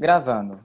[0.00, 0.64] Gravando.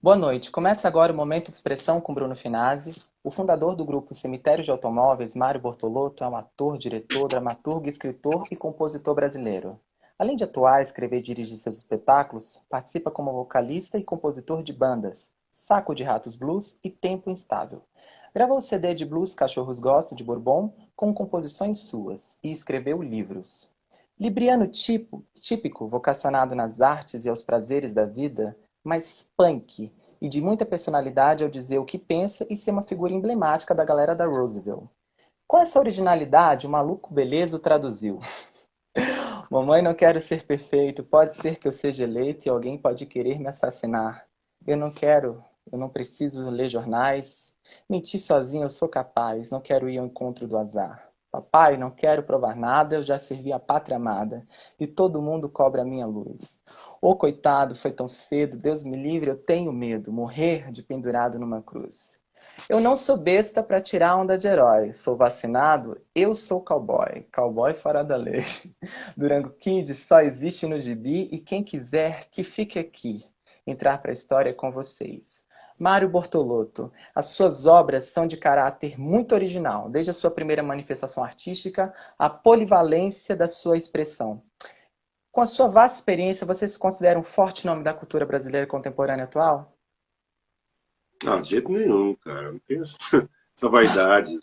[0.00, 0.50] Boa noite.
[0.50, 2.94] Começa agora o Momento de Expressão com Bruno Finazzi.
[3.22, 8.44] O fundador do grupo Cemitério de Automóveis, Mário Bortolotto, é um ator, diretor, dramaturgo, escritor
[8.50, 9.78] e compositor brasileiro.
[10.18, 15.30] Além de atuar, escrever e dirigir seus espetáculos, participa como vocalista e compositor de bandas
[15.50, 17.82] Saco de Ratos Blues e Tempo Instável.
[18.34, 23.73] Gravou o CD de blues Cachorros Gostam de Bourbon com composições suas e escreveu livros.
[24.18, 30.40] Libriano tipo, típico, vocacionado nas artes e aos prazeres da vida, mas punk e de
[30.40, 34.24] muita personalidade ao dizer o que pensa e ser uma figura emblemática da galera da
[34.24, 34.88] Roosevelt.
[35.46, 38.18] Com essa originalidade, o maluco beleza o traduziu.
[39.50, 41.04] Mamãe, não quero ser perfeito.
[41.04, 44.26] Pode ser que eu seja eleito e alguém pode querer me assassinar.
[44.66, 45.36] Eu não quero,
[45.70, 47.52] eu não preciso ler jornais.
[47.88, 51.13] Mentir sozinho eu sou capaz, não quero ir ao encontro do azar.
[51.34, 54.46] Papai, não quero provar nada, eu já servi a pátria amada,
[54.78, 56.60] e todo mundo cobra a minha luz.
[57.02, 61.36] Ô oh, coitado, foi tão cedo, Deus me livre, eu tenho medo, morrer de pendurado
[61.36, 62.20] numa cruz.
[62.68, 67.74] Eu não sou besta para tirar onda de herói, sou vacinado, eu sou cowboy, cowboy
[67.74, 68.44] fora da lei.
[69.16, 73.24] Durango Kid só existe no gibi e quem quiser que fique aqui,
[73.66, 75.43] entrar para a história com vocês.
[75.78, 81.24] Mário Bortolotto, as suas obras são de caráter muito original, desde a sua primeira manifestação
[81.24, 84.42] artística, a polivalência da sua expressão.
[85.32, 89.24] Com a sua vasta experiência, você se considera um forte nome da cultura brasileira contemporânea
[89.24, 89.76] atual?
[91.24, 92.52] Não, de jeito nenhum, cara.
[92.52, 92.82] Não tenho
[93.56, 94.38] essa, vaidade,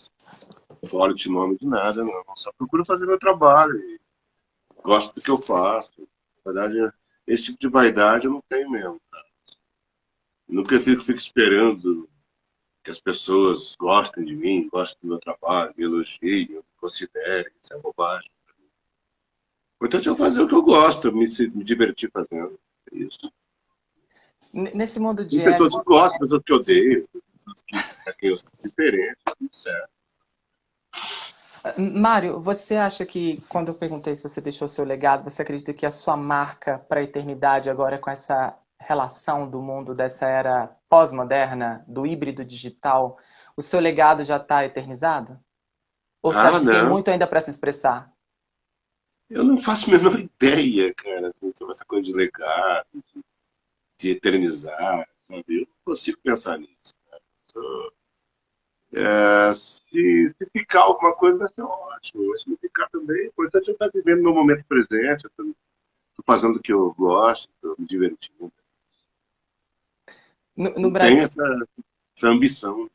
[0.87, 2.23] fora de nome de nada, não.
[2.35, 3.79] Só procuro fazer meu trabalho.
[4.83, 6.01] gosto do que eu faço.
[6.43, 6.93] Na verdade,
[7.25, 9.30] esse tipo de vaidade eu não tenho mesmo, cara.
[10.51, 12.09] Nunca fico, fico esperando
[12.83, 17.49] que as pessoas gostem de mim, gostem do meu trabalho, me elogiem, me considerem.
[17.63, 18.29] Isso é bobagem.
[19.79, 22.59] O importante é eu fazer o que eu gosto, me, me divertir fazendo.
[22.91, 23.31] É isso.
[24.53, 25.37] Nesse mundo de.
[25.37, 27.07] Tem pessoas que gostam, pessoas que odeiam,
[27.45, 27.63] pessoas
[28.17, 29.89] que, eu sou diferente, tudo certo.
[31.77, 35.73] Mário, você acha que, quando eu perguntei se você deixou o seu legado, você acredita
[35.73, 40.67] que a sua marca para a eternidade agora com essa relação do mundo dessa era
[40.89, 43.17] pós-moderna, do híbrido digital,
[43.55, 45.39] o seu legado já está eternizado?
[46.21, 46.73] Ou você ah, acha que não.
[46.73, 48.11] tem muito ainda para se expressar?
[49.29, 53.23] Eu não faço a menor ideia, cara, assim, sobre essa coisa de legado, de,
[53.97, 55.45] de eternizar, sabe?
[55.47, 57.21] Eu não consigo pensar nisso, cara.
[58.93, 63.27] é, se, se ficar alguma coisa vai ser ótimo, mas se não ficar também, o
[63.27, 65.55] importante é eu estar vivendo no momento presente, estou
[66.25, 68.51] fazendo o que eu gosto, estou me divertindo.
[70.61, 71.15] No, no Brasil.
[71.15, 71.43] Tem essa,
[72.15, 72.87] essa ambição.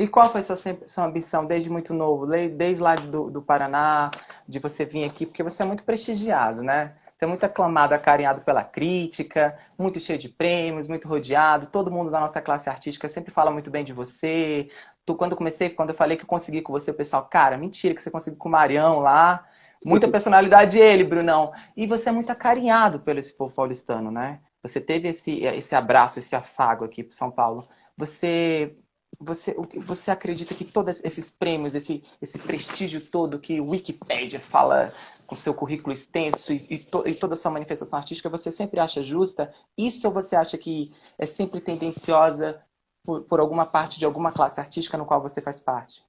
[0.00, 2.26] E qual foi sua, sua ambição desde muito novo?
[2.26, 4.10] Desde lá do, do Paraná,
[4.48, 6.96] de você vir aqui, porque você é muito prestigiado, né?
[7.14, 11.68] Você é muito aclamado, acarinhado pela crítica, muito cheio de prêmios, muito rodeado.
[11.68, 14.68] Todo mundo da nossa classe artística sempre fala muito bem de você.
[15.06, 17.58] Tu, quando eu comecei, quando eu falei que eu consegui com você, o pessoal, cara,
[17.58, 19.46] mentira que você conseguiu com o Marião lá.
[19.84, 21.52] Muita personalidade ele, Brunão.
[21.76, 24.40] E você é muito acarinhado pelo esse povo paulistano, né?
[24.64, 27.68] Você teve esse, esse abraço, esse afago aqui para São Paulo.
[27.98, 28.74] Você,
[29.20, 29.54] você,
[29.84, 34.90] você acredita que todos esses prêmios, esse, esse prestígio todo que o Wikipedia fala
[35.26, 38.80] com seu currículo extenso e, e, to, e, toda a sua manifestação artística, você sempre
[38.80, 39.54] acha justa?
[39.76, 42.62] Isso ou você acha que é sempre tendenciosa
[43.04, 46.02] por, por alguma parte de alguma classe artística no qual você faz parte?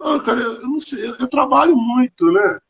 [0.00, 2.60] Oh, cara, eu não sei, eu, eu, trabalho muito, né?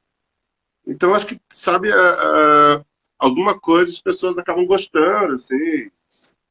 [0.87, 2.85] Então acho que, sabe, a, a
[3.19, 5.91] alguma coisa as pessoas acabam gostando, assim.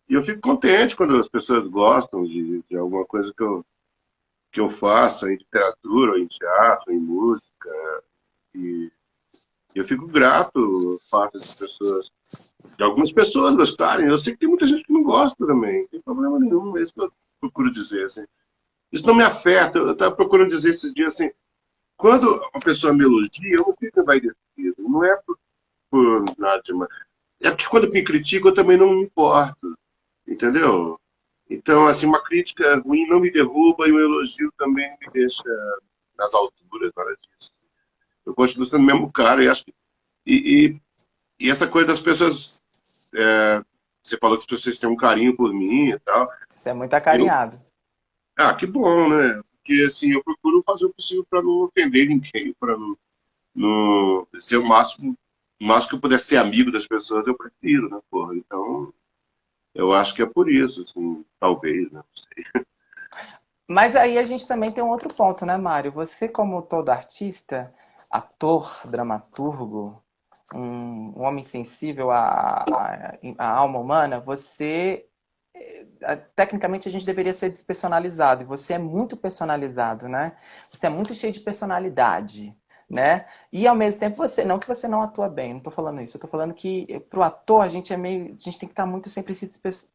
[0.08, 3.66] E eu fico contente quando as pessoas gostam de, de alguma coisa que eu,
[4.52, 8.04] que eu faça em literatura, em teatro, em música.
[8.54, 8.92] E
[9.74, 12.12] eu fico grato ao fato das pessoas,
[12.78, 14.08] de algumas pessoas gostarem.
[14.08, 16.82] Eu sei que tem muita gente que não gosta também, não tem problema nenhum, é
[16.82, 17.12] isso que eu
[17.42, 18.06] procuro dizer.
[18.06, 18.26] Assim.
[18.92, 19.80] Isso não me afeta.
[19.80, 21.32] Eu estava procurando dizer esses dias assim,
[21.98, 24.36] quando uma pessoa me elogia, eu não fico envaidecido.
[24.78, 25.38] Não é por
[25.96, 26.90] por nada demais.
[27.42, 29.78] É porque quando me criticam, eu também não me importo.
[30.28, 31.00] Entendeu?
[31.50, 35.44] Então, assim, uma crítica ruim não me derruba e um elogio também me deixa
[36.18, 37.52] nas alturas, nada disso.
[38.26, 39.74] Eu continuo sendo o mesmo cara e acho que.
[40.26, 42.62] E, e, e essa coisa das pessoas.
[43.14, 43.64] É,
[44.04, 46.30] você falou que as pessoas têm um carinho por mim e tal.
[46.56, 47.56] Você é muito acarinhado.
[48.38, 49.42] Eu, ah, que bom, né?
[49.58, 52.98] Porque, assim, eu procuro fazer o possível para não ofender ninguém, para não,
[53.56, 55.16] não ser o máximo
[55.62, 58.36] mas que eu pudesse ser amigo das pessoas, eu prefiro, né, porra?
[58.36, 58.94] Então,
[59.74, 62.04] eu acho que é por isso, assim, talvez, né?
[62.04, 62.66] Não sei.
[63.68, 65.92] Mas aí a gente também tem um outro ponto, né, Mário?
[65.92, 67.74] Você, como todo artista,
[68.10, 70.04] ator, dramaturgo,
[70.54, 75.08] um, um homem sensível à, à, à alma humana, você
[76.02, 80.38] é, tecnicamente a gente deveria ser despersonalizado e você é muito personalizado, né?
[80.70, 82.56] Você é muito cheio de personalidade,
[82.90, 83.26] né?
[83.52, 86.16] E ao mesmo tempo você, não que você não atua bem, não estou falando isso,
[86.16, 88.74] eu estou falando que para o ator a gente é meio, a gente tem que
[88.74, 89.50] estar tá muito sempre se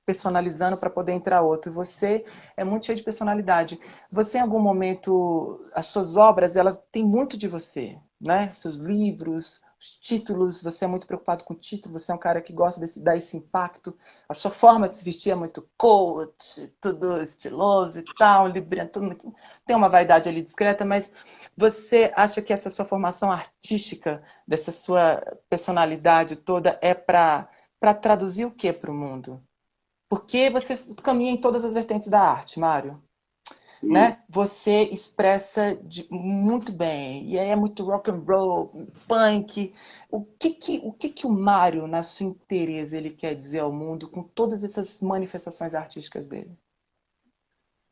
[0.05, 1.73] personalizando para poder entrar outro.
[1.73, 2.25] Você
[2.57, 3.81] é muito cheio de personalidade.
[4.11, 8.51] Você em algum momento, as suas obras elas têm muito de você, né?
[8.53, 12.43] Seus livros, os títulos, você é muito preocupado com o título, você é um cara
[12.43, 13.97] que gosta de dar esse impacto,
[14.29, 18.53] a sua forma de se vestir é muito coach, tudo estiloso e tal,
[19.01, 19.35] muito...
[19.65, 21.11] tem uma vaidade ali discreta, mas
[21.57, 27.49] você acha que essa sua formação artística, dessa sua personalidade toda, é para
[28.03, 29.43] traduzir o que para o mundo?
[30.11, 33.03] Porque você caminha em todas as vertentes da arte, Mário
[33.83, 34.19] né?
[34.29, 37.27] Você expressa de, muito bem.
[37.29, 39.75] E aí é muito rock and roll, punk.
[40.11, 43.73] O que que o, que que o Mário, na sua interesse, ele quer dizer ao
[43.73, 46.57] mundo com todas essas manifestações artísticas dele?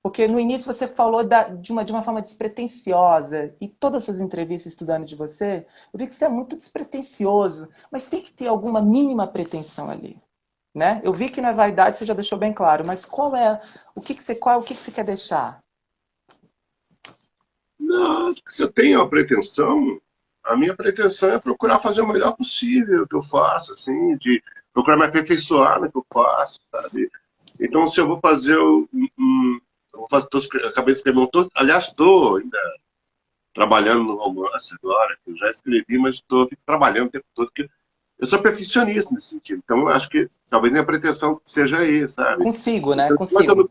[0.02, 4.04] Porque no início você falou da, de, uma, de uma forma despretensiosa, e todas as
[4.04, 8.32] suas entrevistas estudando de você, eu vi que você é muito despretensioso, mas tem que
[8.32, 10.20] ter alguma mínima pretensão ali.
[10.74, 11.00] Né?
[11.02, 13.60] Eu vi que na vaidade você já deixou bem claro, mas qual é
[13.94, 15.60] o que, que você qual o que, que você quer deixar?
[17.88, 19.98] Não, se eu tenho a pretensão,
[20.44, 24.42] a minha pretensão é procurar fazer o melhor possível que eu faço, assim, de
[24.74, 27.10] procurar me aperfeiçoar no que eu faço, sabe?
[27.58, 28.86] Então, se eu vou fazer um,
[29.18, 29.60] um
[29.94, 32.58] eu vou fazer, tô, acabei de escrever um, tô, aliás, estou ainda
[33.54, 37.70] trabalhando no romance agora, que eu já escrevi, mas estou trabalhando o tempo todo, porque
[38.18, 42.44] eu sou perfeccionista nesse sentido, então eu acho que talvez minha pretensão seja aí, sabe?
[42.44, 43.08] Consigo, né?
[43.14, 43.54] Consigo.
[43.54, 43.66] Não...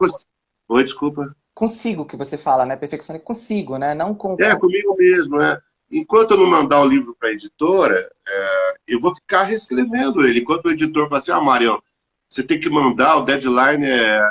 [0.70, 2.76] Oi, desculpa consigo que você fala, né?
[2.76, 3.96] Perfeccionar consigo, né?
[3.96, 4.38] Não com.
[4.40, 5.60] É, comigo mesmo, né?
[5.90, 10.42] Enquanto eu não mandar o livro para a editora, é, eu vou ficar reescrevendo ele.
[10.42, 11.82] Enquanto o editor fala assim, ah, Marião,
[12.30, 14.22] você tem que mandar, o deadline é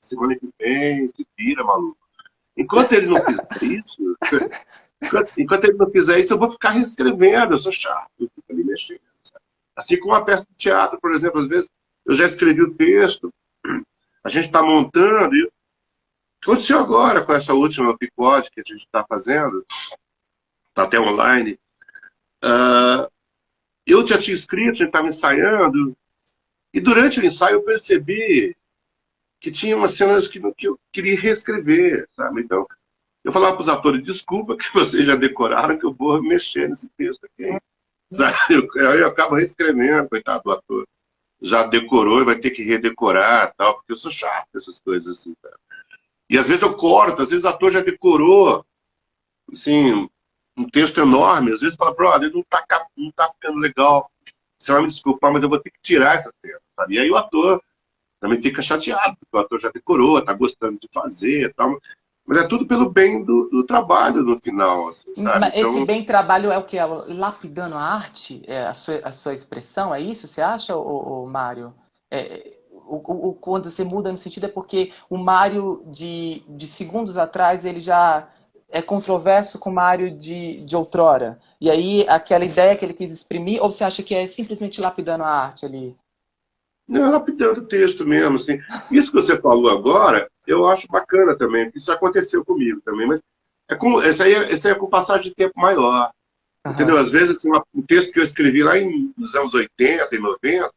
[0.00, 1.98] semana que vem, se vira, maluco.
[2.56, 4.16] Enquanto ele não fizer isso,
[5.02, 8.52] enquanto, enquanto, ele não fizer isso, eu vou ficar reescrevendo, eu sou chato, eu fico
[8.52, 9.00] ali mexendo.
[9.24, 9.44] Sabe?
[9.74, 11.68] Assim como uma peça de teatro, por exemplo, às vezes
[12.06, 13.32] eu já escrevi o texto,
[14.22, 15.50] a gente está montando, e
[16.46, 19.66] Aconteceu agora com essa última picode que a gente está fazendo,
[20.68, 21.58] está até online.
[22.40, 23.10] Uh,
[23.84, 25.96] eu já tinha escrito, a gente estava ensaiando,
[26.72, 28.56] e durante o ensaio eu percebi
[29.40, 32.42] que tinha umas cenas que, que eu queria reescrever, sabe?
[32.42, 32.64] Então,
[33.24, 36.88] eu falava para os atores, desculpa que vocês já decoraram que eu vou mexer nesse
[36.90, 37.58] texto aqui.
[38.08, 38.36] Sabe?
[38.50, 40.86] Eu, eu acabo reescrevendo, coitado do ator.
[41.42, 45.34] Já decorou e vai ter que redecorar tal, porque eu sou chato essas coisas assim,
[45.42, 45.56] sabe?
[46.28, 48.64] E às vezes eu corto, às vezes o ator já decorou,
[49.52, 50.08] assim,
[50.56, 52.64] um texto enorme, às vezes fala, brother, não tá,
[52.96, 54.10] não tá ficando legal.
[54.58, 56.94] Você vai me desculpar, mas eu vou ter que tirar essa cena, sabe?
[56.94, 57.62] E aí o ator
[58.20, 61.78] também fica chateado, porque o ator já decorou, tá gostando de fazer tal.
[62.26, 64.88] Mas é tudo pelo bem do, do trabalho no final.
[64.88, 65.48] Assim, então...
[65.54, 66.76] Esse bem trabalho é o que?
[66.76, 68.42] É lapidando a arte?
[68.48, 69.94] É a, sua, a sua expressão?
[69.94, 71.72] É isso, você acha, ô, ô Mário?
[72.10, 72.55] É,
[72.88, 77.64] o, o, quando você muda no sentido é porque o Mário de, de segundos atrás
[77.64, 78.28] ele já
[78.68, 81.38] é controverso com o Mário de, de outrora.
[81.60, 85.24] E aí aquela ideia que ele quis exprimir, ou você acha que é simplesmente lapidando
[85.24, 85.96] a arte ali?
[86.88, 88.36] Não, lapidando o texto mesmo.
[88.36, 88.60] Assim.
[88.90, 93.20] Isso que você falou agora, eu acho bacana também, isso aconteceu comigo também, mas
[93.68, 96.10] é com, esse, aí, é, esse aí é com passagem de tempo maior.
[96.64, 96.72] Uhum.
[96.72, 96.96] Entendeu?
[96.96, 100.72] Às vezes, assim, um texto que eu escrevi lá em, nos anos 80 e 90,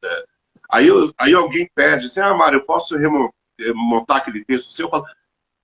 [0.69, 4.85] Aí, eu, aí alguém pede assim, ah, Mário, eu posso remontar aquele texto seu?
[4.85, 5.05] Eu falo,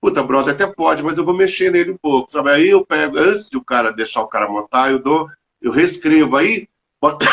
[0.00, 2.50] puta, brother, até pode, mas eu vou mexer nele um pouco, sabe?
[2.50, 5.30] Aí eu pego, antes de o cara deixar o cara montar, eu dou,
[5.62, 6.36] eu reescrevo.
[6.36, 6.68] Aí
[7.00, 7.26] pode,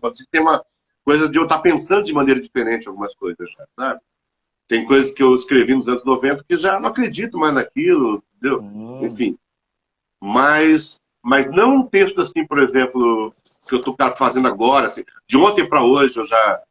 [0.00, 0.64] pode ter uma
[1.04, 4.00] coisa de eu estar pensando de maneira diferente algumas coisas, sabe?
[4.66, 8.60] Tem coisas que eu escrevi nos anos 90 que já não acredito mais naquilo, entendeu?
[8.60, 9.00] Hum.
[9.04, 9.38] Enfim.
[10.20, 13.32] Mas, mas não um texto assim, por exemplo,
[13.66, 16.62] que eu estou fazendo agora, assim, de ontem para hoje eu já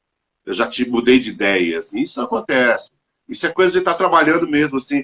[0.48, 2.90] eu já te mudei de ideia, assim, isso acontece.
[3.28, 5.04] Isso é coisa de estar trabalhando mesmo, assim,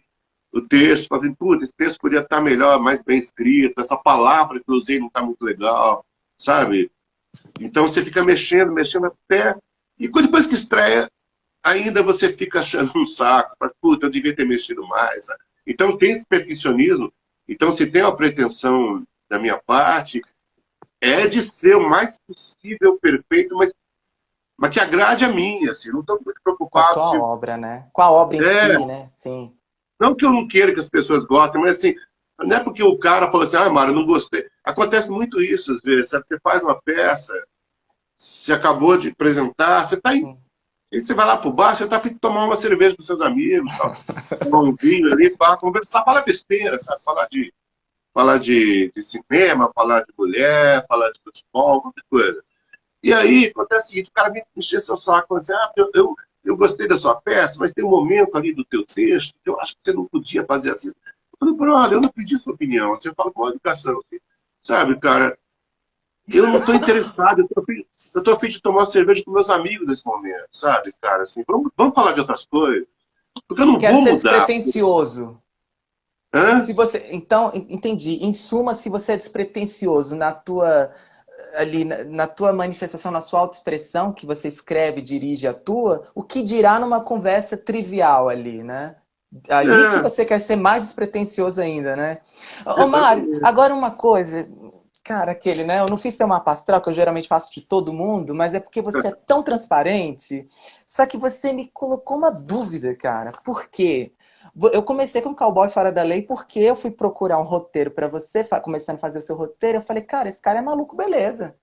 [0.53, 4.71] o texto, fazendo, puta, esse texto podia estar melhor, mais bem escrito, essa palavra que
[4.71, 6.05] eu usei não está muito legal,
[6.37, 6.89] sabe?
[7.59, 9.53] Então você fica mexendo, mexendo até.
[9.99, 11.11] E depois que estreia,
[11.61, 15.27] ainda você fica achando um saco, puta, eu devia ter mexido mais.
[15.67, 17.11] Então tem esse perfeccionismo.
[17.49, 20.21] Então, se tem uma pretensão da minha parte,
[21.01, 23.73] é de ser o mais possível perfeito, mas
[24.57, 26.95] mas que agrade a mim, assim, não estou muito preocupado.
[26.95, 27.17] Com a se...
[27.17, 27.87] obra, né?
[27.91, 28.77] Com a obra em é.
[28.77, 29.09] si, né?
[29.15, 29.53] Sim.
[29.99, 31.95] Não que eu não queira que as pessoas gostem, mas assim,
[32.39, 34.45] não é porque o cara falou assim, ah, Mário, não gostei.
[34.63, 36.25] Acontece muito isso às vezes, sabe?
[36.27, 37.33] Você faz uma peça
[38.23, 40.39] você acabou de apresentar, você está em.
[40.93, 43.19] Aí você vai lá pro bar, você tá afim de tomar uma cerveja com seus
[43.19, 43.69] amigos,
[44.41, 47.01] tomar um vinho ali, para conversar, falar besteira, sabe?
[47.03, 47.53] falar de
[48.13, 52.43] falar de, de, cinema, falar de mulher, falar de futebol, qualquer coisa.
[53.03, 55.91] E aí acontece o seguinte, o cara vem encher seu saco e dizer, ah, eu,
[55.93, 59.49] eu, eu, gostei da sua peça, mas tem um momento ali do teu texto que
[59.49, 60.87] eu acho que você não podia fazer assim.
[60.87, 62.91] Eu falei, brother, eu não pedi sua opinião.
[62.91, 64.21] Você fala com a educação, assim.
[64.61, 65.37] sabe, cara?
[66.33, 67.65] Eu não estou interessado, eu estou
[68.13, 71.23] eu tô afim de tomar cerveja com meus amigos nesse momento, sabe, cara?
[71.23, 72.87] Assim, vamos, vamos falar de outras coisas.
[73.47, 74.31] Porque eu não Quero vou ser mudar.
[74.31, 75.41] despretensioso.
[76.31, 76.63] Hã?
[76.63, 78.19] Se você, então, entendi.
[78.21, 80.91] Em suma, se você é despretensioso na tua
[81.53, 86.41] ali na, na tua manifestação, na sua autoexpressão, que você escreve, dirige, atua, o que
[86.41, 88.95] dirá numa conversa trivial ali, né?
[89.49, 89.89] Ali é.
[89.91, 92.21] que você quer ser mais despretensioso ainda, né?
[92.65, 94.47] Ô, Mário, agora uma coisa,
[95.03, 95.79] cara, aquele, né?
[95.79, 98.59] Eu não fiz seu mapa astral, que eu geralmente faço de todo mundo, mas é
[98.59, 100.47] porque você é tão transparente,
[100.85, 103.31] só que você me colocou uma dúvida, cara.
[103.43, 104.13] Por quê?
[104.71, 108.43] Eu comecei com Cowboy Fora da Lei porque eu fui procurar um roteiro para você,
[108.61, 109.79] começando a fazer o seu roteiro.
[109.79, 111.55] Eu falei, cara, esse cara é maluco, beleza.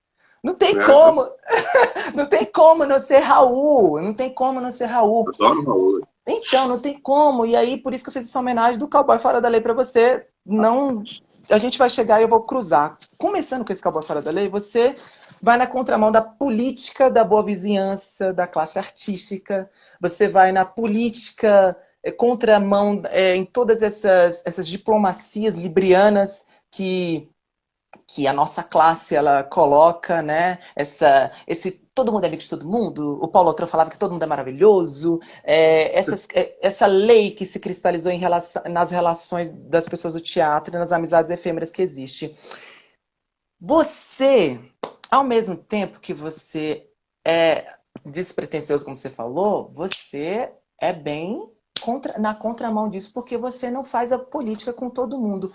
[0.43, 0.83] Não tem é.
[0.83, 1.25] como,
[2.15, 5.29] não tem como não ser Raul, não tem como não ser Raul.
[5.29, 6.01] Adoro Raul.
[6.27, 7.45] Então, não tem como.
[7.45, 9.73] E aí, por isso que eu fiz essa homenagem do Cowboy Fora da Lei para
[9.73, 10.27] você.
[10.45, 11.03] Não,
[11.49, 12.97] a gente vai chegar e eu vou cruzar.
[13.17, 14.93] Começando com esse Cowboy Fora da Lei, você
[15.41, 19.69] vai na contramão da política da boa vizinhança, da classe artística.
[19.99, 21.77] Você vai na política
[22.09, 27.29] contramão é, em todas essas, essas diplomacias librianas que,
[28.07, 30.59] que a nossa classe ela coloca, né?
[30.75, 33.19] Essa, esse todo mundo é amigo de todo mundo.
[33.21, 35.19] O Paulo Outro falava que todo mundo é maravilhoso.
[35.43, 40.75] É, essas, é, essa lei que se cristalizou relação, nas relações das pessoas do teatro
[40.75, 42.35] e nas amizades efêmeras que existe.
[43.59, 44.59] Você,
[45.11, 46.89] ao mesmo tempo que você
[47.25, 51.51] é despretensioso, como você falou, você é bem
[51.81, 55.53] contra, na contramão disso, porque você não faz a política com todo mundo.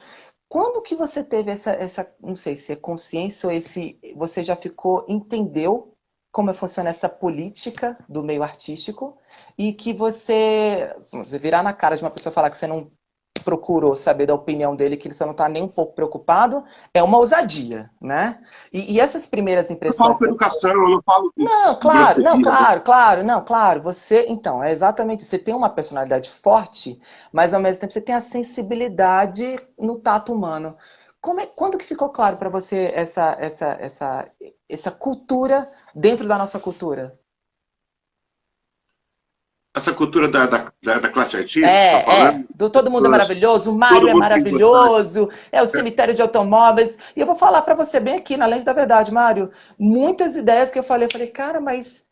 [0.49, 4.55] Quando que você teve essa, essa não sei se é consciência ou esse, você já
[4.55, 5.93] ficou, entendeu
[6.33, 9.19] como funciona essa política do meio artístico
[9.57, 12.91] e que você, você virar na cara de uma pessoa falar que você não
[13.41, 17.03] procurou saber da opinião dele, que ele só não está nem um pouco preocupado, é
[17.03, 18.39] uma ousadia, né?
[18.73, 20.09] E, e essas primeiras impressões...
[20.09, 21.33] Eu falo com educação, eu não falo...
[21.37, 23.83] Não, claro, não, claro, claro, não, claro.
[23.83, 27.01] Você, então, é exatamente, você tem uma personalidade forte,
[27.33, 30.77] mas ao mesmo tempo você tem a sensibilidade no tato humano.
[31.21, 34.29] Como é, quando que ficou claro para você essa, essa, essa,
[34.69, 37.19] essa cultura dentro da nossa cultura?
[39.77, 41.69] Essa cultura da, da, da classe artística.
[41.69, 42.45] É, tá é.
[42.55, 46.97] Do Todo Mundo é Maravilhoso, o Mário é maravilhoso, é o cemitério de automóveis.
[47.15, 50.71] E eu vou falar para você bem aqui, na Lente da Verdade, Mário, muitas ideias
[50.71, 52.05] que eu falei, eu falei, cara, mas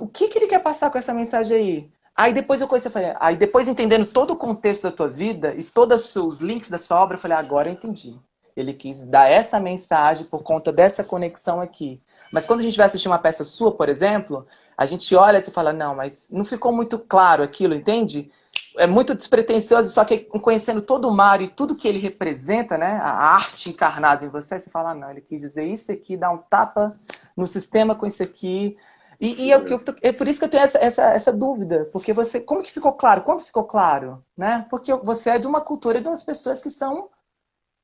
[0.00, 1.90] o que, que ele quer passar com essa mensagem aí?
[2.16, 5.54] Aí depois eu comecei a falar, aí depois entendendo todo o contexto da tua vida
[5.54, 8.14] e todos os links da sua obra, eu falei, agora eu entendi.
[8.56, 12.00] Ele quis dar essa mensagem por conta dessa conexão aqui.
[12.30, 14.46] Mas quando a gente vai assistir uma peça sua, por exemplo,
[14.82, 18.30] a gente olha e fala, não, mas não ficou muito claro aquilo, entende?
[18.76, 22.98] É muito despretensioso, só que conhecendo todo o Mário e tudo que ele representa, né?
[23.00, 26.38] A arte encarnada em você, você fala, não, ele quis dizer isso aqui, dar um
[26.38, 26.98] tapa
[27.36, 28.76] no sistema com isso aqui.
[29.20, 29.62] E, e é,
[30.02, 32.92] é, por isso que eu tenho essa, essa, essa, dúvida, porque você, como que ficou
[32.92, 33.22] claro?
[33.22, 34.24] Quando ficou claro?
[34.36, 34.66] Né?
[34.68, 37.08] Porque você é de uma cultura de umas pessoas que são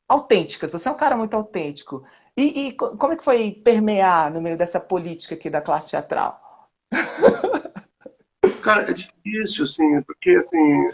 [0.08, 2.04] autênticas, você é um cara muito autêntico.
[2.36, 6.47] E, e como é que foi permear no meio dessa política aqui da classe teatral?
[8.62, 10.88] Cara, é difícil, assim, porque, assim,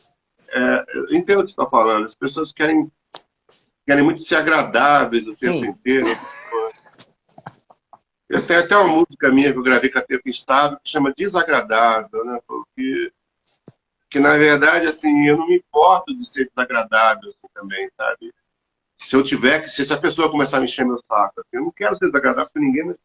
[0.48, 2.04] é, eu entendo o que você está falando.
[2.04, 2.90] As pessoas querem,
[3.86, 5.70] querem muito ser agradáveis o tempo Sim.
[5.70, 6.06] inteiro.
[8.28, 11.12] Eu tenho até uma música minha que eu gravei com a Tempo Estado que chama
[11.16, 12.40] Desagradável, né?
[12.46, 13.12] Porque,
[14.08, 18.32] que na verdade, assim, eu não me importo de ser desagradável assim, também, sabe?
[18.98, 21.62] Se eu tiver que, se essa pessoa começar a me encher meu saco, assim, eu
[21.62, 22.96] não quero ser desagradável para ninguém, mas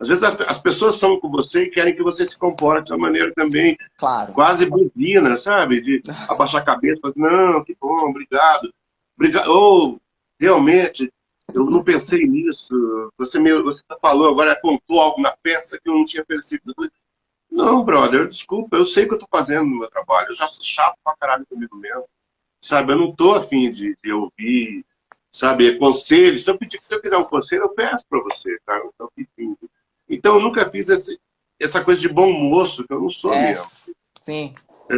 [0.00, 3.00] às vezes as pessoas são com você e querem que você se comporte de uma
[3.00, 4.32] maneira também claro.
[4.32, 5.82] quase bovina, sabe?
[5.82, 8.72] De abaixar a cabeça, falar, não, que bom, obrigado.
[9.14, 9.48] obrigado.
[9.48, 10.00] Ou,
[10.40, 11.12] realmente,
[11.52, 13.12] eu não pensei nisso.
[13.18, 16.74] Você me, você falou, agora contou algo na peça que eu não tinha percebido.
[17.50, 20.28] Não, brother, desculpa, eu sei que eu estou fazendo no meu trabalho.
[20.28, 22.06] Eu já sou chato pra caralho comigo mesmo.
[22.62, 24.84] Sabe, eu não estou afim de, de ouvir,
[25.30, 26.38] sabe, conselho.
[26.38, 28.78] Se eu pedir se eu quiser um conselho, eu peço para você, tá?
[28.78, 29.69] Estou pedindo.
[30.10, 31.18] Então, eu nunca fiz esse,
[31.58, 33.70] essa coisa de bom moço, que eu não sou é, mesmo.
[34.20, 34.54] Sim.
[34.90, 34.96] É,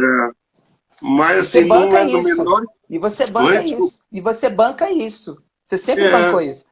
[0.99, 2.37] mas, você assim, banca é isso.
[2.37, 2.65] Menor...
[2.89, 3.99] E você banca isso.
[4.11, 5.43] E você banca isso.
[5.63, 6.11] Você sempre é.
[6.11, 6.65] bancou isso.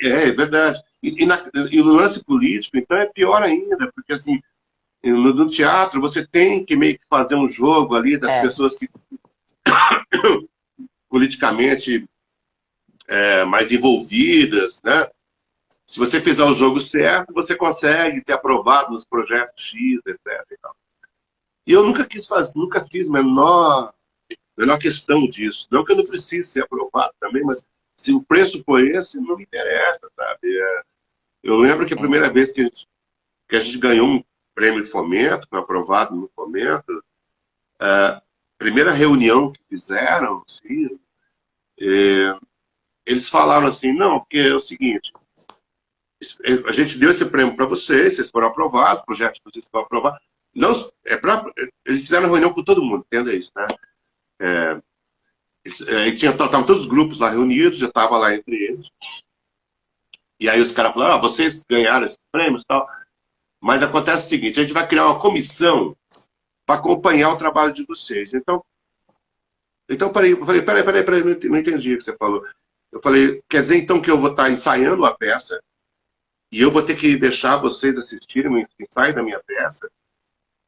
[0.00, 0.80] é, é verdade.
[1.02, 4.40] E, e, na, e no lance político, então, é pior ainda, porque assim,
[5.02, 8.42] no, no, teatro você tem que meio que fazer um jogo ali das é.
[8.42, 8.88] pessoas que
[11.08, 12.08] politicamente
[13.08, 15.08] é, mais envolvidas, né?
[15.90, 20.46] Se você fizer o jogo certo, você consegue ser aprovado nos projetos X, etc.
[21.66, 23.92] E, e eu nunca quis fazer, nunca fiz menor,
[24.56, 25.66] menor questão disso.
[25.68, 27.58] Não que eu não precise ser aprovado também, mas
[27.96, 30.60] se o preço for esse, não me interessa, sabe?
[30.60, 30.82] É,
[31.42, 32.86] eu lembro que a primeira vez que a gente,
[33.48, 37.04] que a gente ganhou um prêmio de fomento, foi aprovado no fomento,
[37.80, 38.22] a é,
[38.56, 41.00] primeira reunião que fizeram, assim,
[41.80, 42.38] é,
[43.04, 45.12] eles falaram assim, não, porque é o seguinte,
[46.66, 50.20] a gente deu esse prêmio para vocês, vocês foram aprovados, projetos que vocês foram aprovados.
[50.54, 50.72] Não,
[51.06, 51.18] é
[51.86, 53.66] eles fizeram reunião com todo mundo, entenda isso, né?
[54.40, 54.80] É,
[55.64, 58.90] é, tinha, estavam todos os grupos lá reunidos, já estava lá entre eles.
[60.38, 62.88] E aí os caras falaram, ah, vocês ganharam esses prêmios e tal.
[63.60, 65.96] Mas acontece o seguinte, a gente vai criar uma comissão
[66.66, 68.34] para acompanhar o trabalho de vocês.
[68.34, 68.64] Então,
[69.88, 72.44] então peraí, eu falei, peraí, peraí, peraí, não entendi o que você falou.
[72.90, 75.62] Eu falei, quer dizer então que eu vou estar ensaiando a peça
[76.52, 79.90] e eu vou ter que deixar vocês assistirem o ensaio da minha peça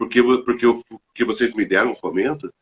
[0.02, 2.52] porque, porque, eu, porque vocês me deram um fomento?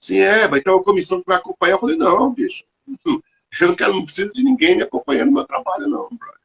[0.00, 1.74] Sim, é, vai ter uma comissão que vai acompanhar.
[1.74, 2.64] Eu falei, não, bicho,
[3.60, 6.40] eu não quero, não preciso de ninguém me acompanhando no meu trabalho, não, brother.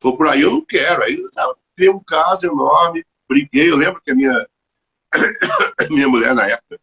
[0.00, 1.02] For por aí, eu não quero.
[1.02, 3.70] Aí eu criei um caso enorme, briguei.
[3.70, 4.48] Eu lembro que a minha,
[5.90, 6.80] minha mulher na época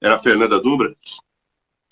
[0.00, 0.94] era a Fernanda Dumbra,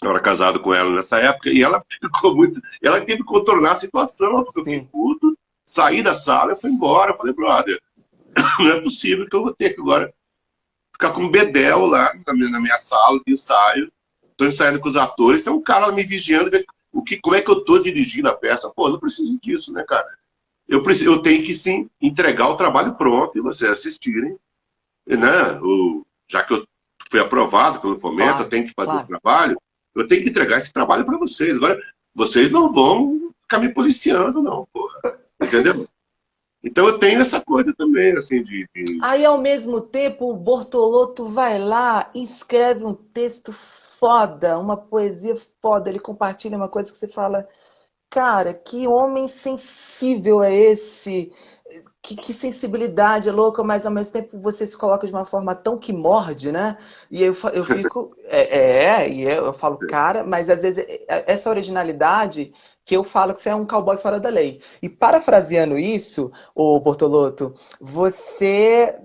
[0.03, 2.63] eu era casado com ela nessa época, e ela ficou muito.
[2.81, 5.24] Ela teve que contornar a situação, porque eu fiquei puto,
[5.67, 7.13] saí da sala, eu fui embora.
[7.13, 7.81] Eu falei, brother,
[8.59, 10.13] não é possível que eu vou ter que agora
[10.93, 13.91] ficar com um bedel lá na minha, na minha sala de ensaio.
[14.31, 16.51] Estou ensaiando com os atores, tem um cara me vigiando,
[16.93, 18.71] o que, como é que eu estou dirigindo a peça.
[18.71, 20.07] Pô, não preciso disso, né, cara?
[20.67, 24.37] Eu, preciso, eu tenho que sim entregar o trabalho pronto e vocês assistirem.
[25.07, 25.61] Né?
[25.63, 26.67] O, já que eu
[27.11, 29.05] fui aprovado pelo fomento, claro, eu tenho que fazer claro.
[29.05, 29.61] o trabalho,
[29.95, 31.57] eu tenho que entregar esse trabalho para vocês.
[31.57, 31.81] Agora,
[32.15, 34.84] vocês não vão ficar me policiando, não, porra.
[35.45, 35.87] Entendeu?
[36.65, 38.99] Então eu tenho essa coisa também, assim, de, de...
[39.03, 45.37] Aí, ao mesmo tempo, o Bortolotto vai lá e escreve um texto foda, uma poesia
[45.61, 45.91] foda.
[45.91, 47.47] Ele compartilha uma coisa que você fala,
[48.09, 51.31] cara, que homem sensível é esse?
[52.03, 55.79] Que, que, sensibilidade louca, mas ao mesmo tempo você se coloca de uma forma tão
[55.79, 56.79] que morde, né?
[57.11, 58.17] E eu, eu fico.
[58.25, 62.55] É, é, e eu, eu falo, cara, mas às vezes é, essa originalidade
[62.85, 64.61] que eu falo que você é um cowboy fora da lei.
[64.83, 68.99] E parafraseando isso, o Bortolotto, você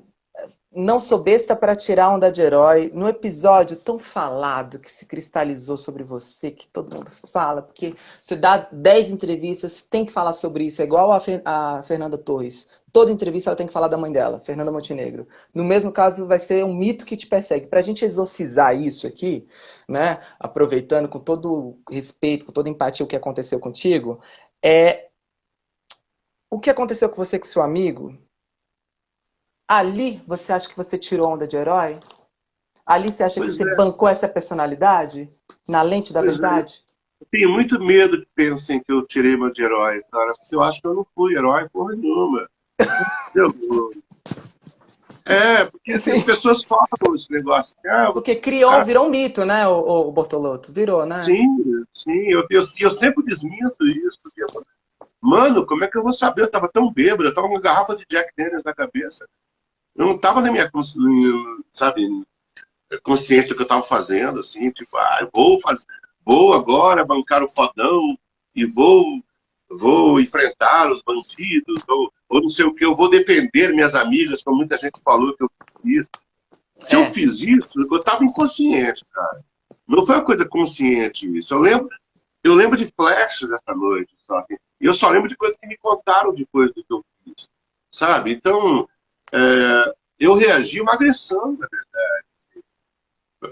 [0.71, 2.91] não sou besta para tirar onda de herói.
[2.93, 8.35] No episódio tão falado que se cristalizou sobre você, que todo mundo fala, porque você
[8.35, 10.81] dá 10 entrevistas, tem que falar sobre isso.
[10.81, 12.67] É igual a, a Fernanda Torres.
[12.91, 15.27] Toda entrevista ela tem que falar da mãe dela, Fernanda Montenegro.
[15.53, 17.67] No mesmo caso, vai ser um mito que te persegue.
[17.67, 19.47] Para a gente exorcizar isso aqui,
[19.87, 24.21] né, aproveitando com todo respeito, com toda empatia o que aconteceu contigo,
[24.63, 25.09] é
[26.49, 28.17] o que aconteceu com você com seu amigo.
[29.67, 31.99] Ali você acha que você tirou onda de herói?
[32.85, 33.65] Ali você acha pois que é.
[33.65, 35.31] você bancou essa personalidade
[35.67, 36.41] na lente da pois é.
[36.41, 36.83] verdade?
[36.85, 36.89] É.
[37.21, 40.63] Eu tenho muito medo que pensem que eu tirei meu de herói, cara, porque eu
[40.63, 42.49] acho que eu não fui herói porra nenhuma.
[45.25, 47.77] É, porque assim, as pessoas falam esse negócio.
[47.85, 50.73] Ah, porque criou, ah, virou um mito, né, o, o Bortolotto?
[50.73, 51.19] Virou, né?
[51.19, 51.47] Sim,
[51.93, 52.31] sim.
[52.31, 54.19] Eu, eu, eu sempre desminto isso.
[54.23, 54.43] Porque,
[55.21, 56.43] mano, como é que eu vou saber?
[56.43, 59.27] Eu tava tão bêbado, eu tava com uma garrafa de Jack Daniels na cabeça.
[59.95, 60.69] Eu não tava na minha,
[61.73, 62.07] sabe,
[63.03, 65.85] consciente do que eu tava fazendo, assim, tipo, ah, vou fazer,
[66.25, 68.17] vou agora bancar o fodão
[68.55, 69.21] e vou
[69.69, 74.43] vou enfrentar os bandidos, ou, ou não sei o que, eu vou defender minhas amigas,
[74.43, 76.09] como muita gente falou que eu fiz.
[76.79, 76.99] Se é.
[76.99, 79.43] eu fiz isso, eu estava inconsciente, cara.
[79.87, 81.53] Não foi uma coisa consciente isso.
[81.53, 81.89] Eu lembro,
[82.43, 84.59] eu lembro de flashes dessa noite, sabe?
[84.79, 87.49] E eu só lembro de coisas que me contaram depois do que eu fiz,
[87.91, 88.31] sabe?
[88.31, 88.87] Então,
[89.33, 92.25] é, eu reagi uma agressão, na verdade.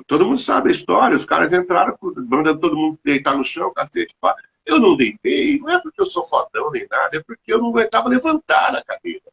[0.06, 4.14] Todo mundo sabe a história, os caras entraram, mandando todo mundo deitar no chão, cacete,
[4.20, 4.36] pá.
[4.68, 7.70] Eu não deitei, não é porque eu sou fodão nem nada, é porque eu não
[7.70, 9.24] aguentava levantar na cadeira,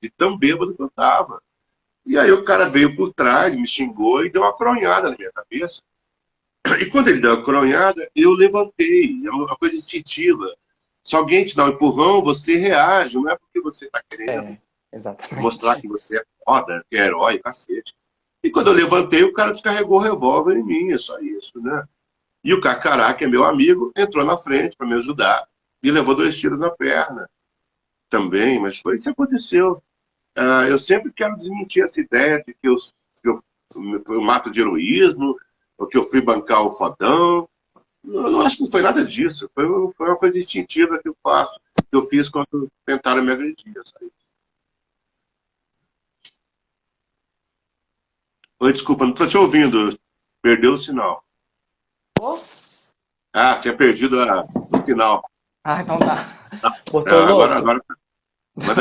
[0.00, 1.42] de tão bêbado que eu estava.
[2.06, 5.32] E aí o cara veio por trás, me xingou e deu uma coronhada na minha
[5.32, 5.82] cabeça.
[6.80, 9.20] E quando ele deu a coronhada, eu levantei.
[9.26, 10.46] É uma coisa instintiva.
[11.02, 14.58] Se alguém te dá um empurrão, você reage, não é porque você está querendo
[14.92, 17.94] é, mostrar que você é foda, que é herói, cacete.
[18.42, 21.84] E quando eu levantei, o cara descarregou o revólver em mim, é só isso, né?
[22.44, 25.48] E o Cacará, que é meu amigo, entrou na frente para me ajudar
[25.82, 27.28] e levou dois tiros na perna.
[28.10, 29.82] também, mas foi isso que aconteceu.
[30.36, 32.76] Uh, eu sempre quero desmentir essa ideia de que eu,
[33.24, 33.42] eu,
[34.08, 35.36] eu mato de heroísmo,
[35.76, 37.48] ou que eu fui bancar o fodão.
[38.04, 39.50] Eu não acho que não foi nada disso.
[39.54, 39.64] Foi,
[39.96, 43.74] foi uma coisa instintiva que eu faço, que eu fiz quando tentaram me agredir.
[48.60, 49.98] Oi, desculpa, não estou te ouvindo.
[50.40, 51.23] Perdeu o sinal.
[53.32, 55.22] Ah, tinha perdido a, o sinal.
[55.64, 56.16] Ah, então tá.
[56.60, 56.76] tá.
[57.06, 57.80] É, agora, agora...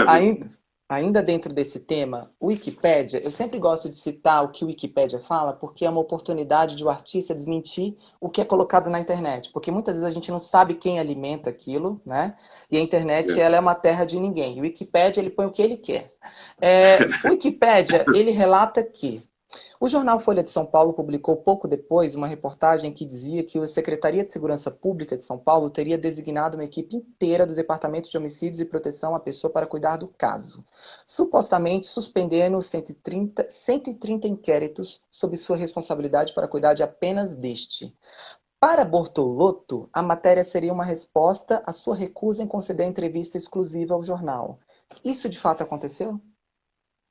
[0.08, 0.50] Ainda,
[0.88, 5.54] ainda dentro desse tema, Wikipédia, eu sempre gosto de citar o que o Wikipédia fala,
[5.54, 9.50] porque é uma oportunidade de o artista desmentir o que é colocado na internet.
[9.52, 12.36] Porque muitas vezes a gente não sabe quem alimenta aquilo, né?
[12.70, 13.42] E a internet, é.
[13.42, 14.60] ela é uma terra de ninguém.
[14.60, 16.12] O Wikipédia, ele põe o que ele quer.
[16.62, 19.24] É, o Wikipédia, ele relata que
[19.84, 23.68] o jornal Folha de São Paulo publicou pouco depois uma reportagem que dizia que a
[23.68, 28.18] Secretaria de Segurança Pública de São Paulo teria designado uma equipe inteira do Departamento de
[28.18, 30.66] Homicídios e Proteção à Pessoa para cuidar do caso,
[31.06, 37.94] supostamente suspendendo 130, 130 inquéritos sob sua responsabilidade para cuidar de apenas deste.
[38.62, 44.02] Para Bortolotto, a matéria seria uma resposta à sua recusa em conceder entrevista exclusiva ao
[44.02, 44.60] jornal.
[45.04, 46.22] Isso de fato aconteceu?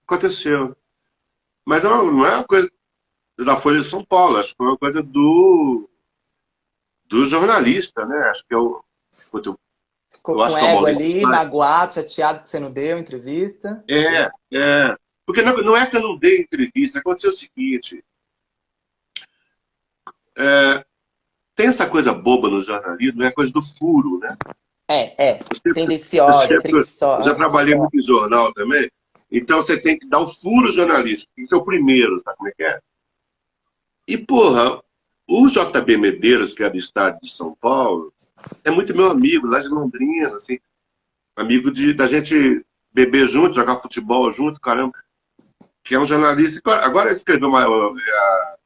[0.07, 0.75] Aconteceu.
[1.65, 2.71] Mas não é uma coisa
[3.39, 5.89] da Folha de São Paulo, acho que foi uma coisa do,
[7.07, 8.19] do jornalista, né?
[8.29, 8.85] Acho que eu.
[9.33, 9.59] eu
[10.11, 13.83] Ficou eu com é ego ali, magoado, chateado que você não deu entrevista.
[13.89, 14.97] É, é.
[15.25, 18.05] Porque não, não é que eu não dei entrevista, aconteceu o seguinte.
[20.37, 20.85] É,
[21.55, 24.37] tem essa coisa boba no jornalismo, é a coisa do furo, né?
[24.89, 25.41] É, é.
[25.75, 27.25] Tendenciosa, preguiçosa.
[27.25, 28.91] Já trabalhei muito em jornal também.
[29.33, 32.53] Então você tem que dar o furo jornalístico, que ser o primeiro, sabe como é
[32.53, 32.79] que é?
[34.07, 34.83] E, porra,
[35.27, 38.13] o JB Medeiros, que é do estado de São Paulo,
[38.63, 40.59] é muito meu amigo, lá de Londrina, assim,
[41.35, 45.03] amigo de, da gente beber junto, jogar futebol junto, caramba.
[45.83, 46.61] Que é um jornalista.
[46.85, 48.57] Agora ele escreveu uma, a,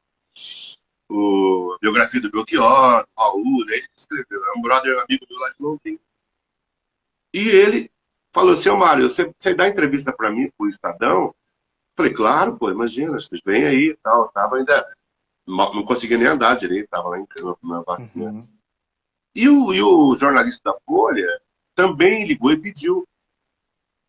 [1.08, 3.76] a biografia do Belchior, Raul, né?
[3.76, 6.00] ele escreveu, é um brother amigo meu lá de Londrina.
[7.32, 7.90] E ele
[8.36, 11.34] falou assim, ô Mário, você, você dá entrevista para mim pro Estadão?
[11.96, 14.28] Falei, claro, pô, imagina, vocês vêm aí e tal.
[14.28, 14.86] Tava ainda.
[15.46, 17.26] Não conseguia nem andar direito, tava lá em,
[17.62, 18.30] na vacina.
[18.30, 18.46] Uhum.
[19.34, 21.40] E, o, e o jornalista da Folha
[21.74, 23.08] também ligou e pediu.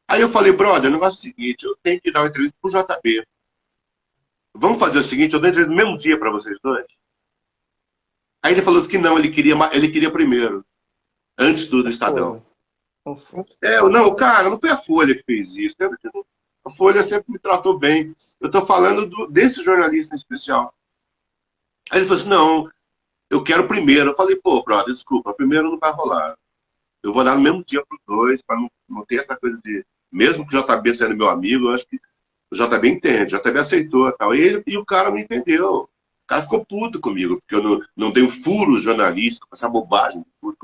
[0.09, 2.57] Aí eu falei, brother, o negócio é o seguinte, eu tenho que dar uma entrevista
[2.61, 3.25] pro JB.
[4.53, 6.85] Vamos fazer o seguinte, eu dou entrevista no mesmo dia para vocês dois.
[8.41, 10.65] Aí ele falou que não, ele queria, ele queria primeiro,
[11.37, 12.43] antes do, do Estadão.
[13.61, 15.75] É, não, cara, não foi a Folha que fez isso.
[16.65, 18.15] A Folha sempre me tratou bem.
[18.39, 20.73] Eu estou falando do, desse jornalista em especial.
[21.89, 22.71] Aí ele falou assim: não,
[23.29, 24.11] eu quero primeiro.
[24.11, 26.37] Eu falei, pô, brother, desculpa, primeiro não vai rolar.
[27.03, 29.59] Eu vou dar no mesmo dia para os dois, para não, não ter essa coisa
[29.63, 29.85] de.
[30.11, 31.99] Mesmo que o JB sendo meu amigo, eu acho que
[32.51, 34.33] o JB entende, o JB aceitou tal.
[34.33, 35.83] E, ele, e o cara não entendeu.
[35.83, 35.89] O
[36.27, 40.57] cara ficou puto comigo, porque eu não, não dei um furo jornalístico, essa bobagem furo.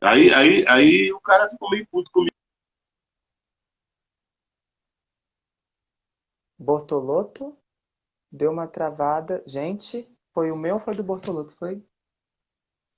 [0.00, 2.34] Aí, aí, aí o cara ficou meio puto comigo.
[6.56, 7.56] Bortoloto
[8.30, 9.42] deu uma travada.
[9.46, 11.52] Gente, foi o meu ou foi do Bortoloto?
[11.52, 11.84] Foi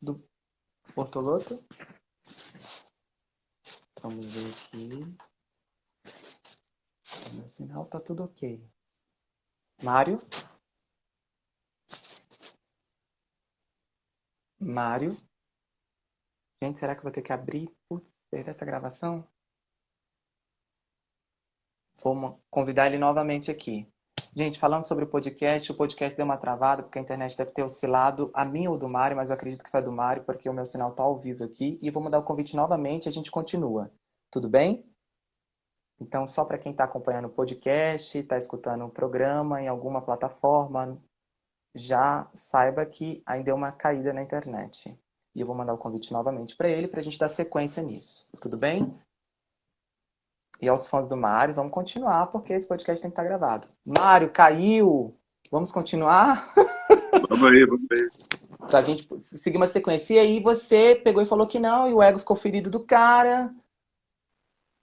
[0.00, 0.22] do
[0.94, 1.64] Bortoloto?
[4.02, 5.30] Vamos ver aqui.
[7.34, 8.62] No sinal tá tudo ok.
[9.82, 10.18] Mário?
[14.60, 15.16] Mário?
[16.62, 19.26] Gente, será que eu vou ter que abrir Putz, essa gravação?
[22.02, 23.90] Vou convidar ele novamente aqui.
[24.36, 27.62] Gente, falando sobre o podcast, o podcast deu uma travada porque a internet deve ter
[27.62, 30.52] oscilado, a minha ou do Mário, mas eu acredito que foi do Mário, porque o
[30.52, 31.78] meu sinal está ao vivo aqui.
[31.80, 33.90] E vou mandar o convite novamente e a gente continua.
[34.30, 34.84] Tudo bem?
[35.98, 41.02] Então, só para quem está acompanhando o podcast, está escutando o programa em alguma plataforma,
[41.74, 44.96] já saiba que ainda deu uma caída na internet.
[45.34, 48.28] E eu vou mandar o convite novamente para ele para a gente dar sequência nisso.
[48.40, 48.92] Tudo bem?
[50.60, 53.68] E aos fãs do Mário, vamos continuar, porque esse podcast tem que estar gravado.
[53.84, 55.16] Mário, caiu!
[55.50, 56.46] Vamos continuar?
[57.28, 58.08] Vamos aí, vamos aí.
[58.68, 60.14] Pra gente seguir uma sequência.
[60.14, 63.52] E aí você pegou e falou que não, e o ego ficou ferido do cara.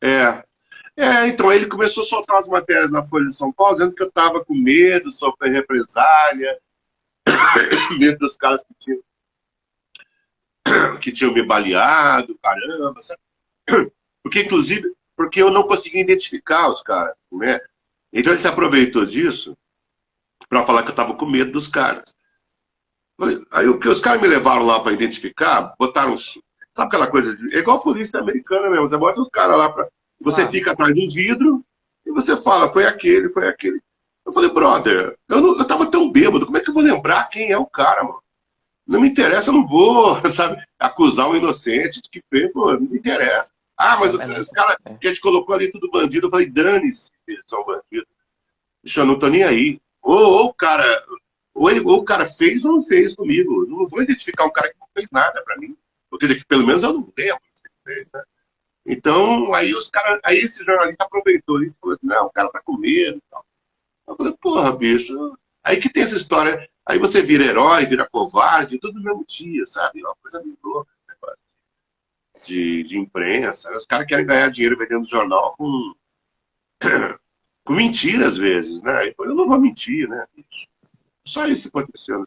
[0.03, 0.43] É.
[0.97, 4.01] É, então ele começou a soltar as matérias na Folha de São Paulo, dizendo que
[4.01, 6.59] eu estava com medo, sofrendo represália,
[7.99, 8.99] medo dos caras que tinham
[11.01, 13.19] que tinham me baleado, caramba, sabe?
[14.23, 17.59] Porque, inclusive, porque eu não conseguia identificar os caras, né?
[18.13, 19.57] Então ele se aproveitou disso
[20.47, 22.15] para falar que eu estava com medo dos caras.
[23.51, 26.15] Aí o que os caras me levaram lá para identificar, botaram.
[26.15, 26.41] Sabe
[26.75, 27.35] aquela coisa?
[27.35, 28.87] De, é igual a polícia americana mesmo.
[28.87, 29.89] Você bota os caras lá para.
[30.21, 30.47] Você ah.
[30.47, 31.65] fica atrás de um vidro
[32.05, 33.81] e você fala, foi aquele, foi aquele.
[34.25, 37.29] Eu falei, brother, eu, não, eu tava tão bêbado, como é que eu vou lembrar
[37.29, 38.21] quem é o cara, mano?
[38.87, 42.81] Não me interessa, eu não vou, sabe, acusar um inocente de que fez, pô, não
[42.81, 43.51] me interessa.
[43.75, 44.95] Ah, mas é, os caras é.
[44.95, 47.11] que a gente colocou ali tudo bandido, eu falei, dane-se,
[47.47, 48.07] são bandidos.
[48.83, 49.79] Deixa eu não tô nem aí.
[50.01, 51.05] Ou, ou o cara,
[51.53, 53.65] ou, ele, ou o cara fez ou não fez comigo.
[53.67, 55.75] Não vou identificar um cara que não fez nada para mim.
[56.19, 58.23] Quer dizer, que pelo menos eu não lembro que fez, né?
[58.85, 62.61] Então, aí os caras, aí esse jornalista aproveitou e falou assim, não, o cara tá
[62.63, 63.45] com medo e tal.
[64.07, 65.37] Eu falei, porra, bicho.
[65.61, 66.69] Aí que tem essa história.
[66.87, 70.01] Aí você vira herói, vira covarde, tudo no mesmo dia, sabe?
[70.01, 70.89] É uma coisa meio louca
[72.47, 73.69] de, de imprensa.
[73.75, 75.93] Os caras querem ganhar dinheiro vendendo jornal com,
[77.65, 79.13] com mentira às vezes, né?
[79.19, 80.25] Eu não vou mentir, né?
[81.25, 82.25] Só isso aconteceu.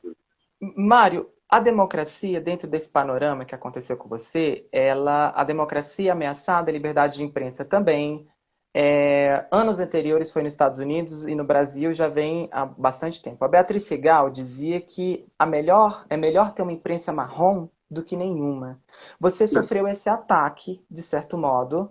[0.76, 6.72] Mário, a democracia, dentro desse panorama que aconteceu com você, ela, a democracia ameaçada, a
[6.72, 8.28] liberdade de imprensa também.
[8.72, 13.44] É, anos anteriores foi nos Estados Unidos e no Brasil já vem há bastante tempo.
[13.44, 18.16] A Beatriz Segal dizia que a melhor, é melhor ter uma imprensa marrom do que
[18.16, 18.80] nenhuma.
[19.18, 21.90] Você sofreu esse ataque, de certo modo,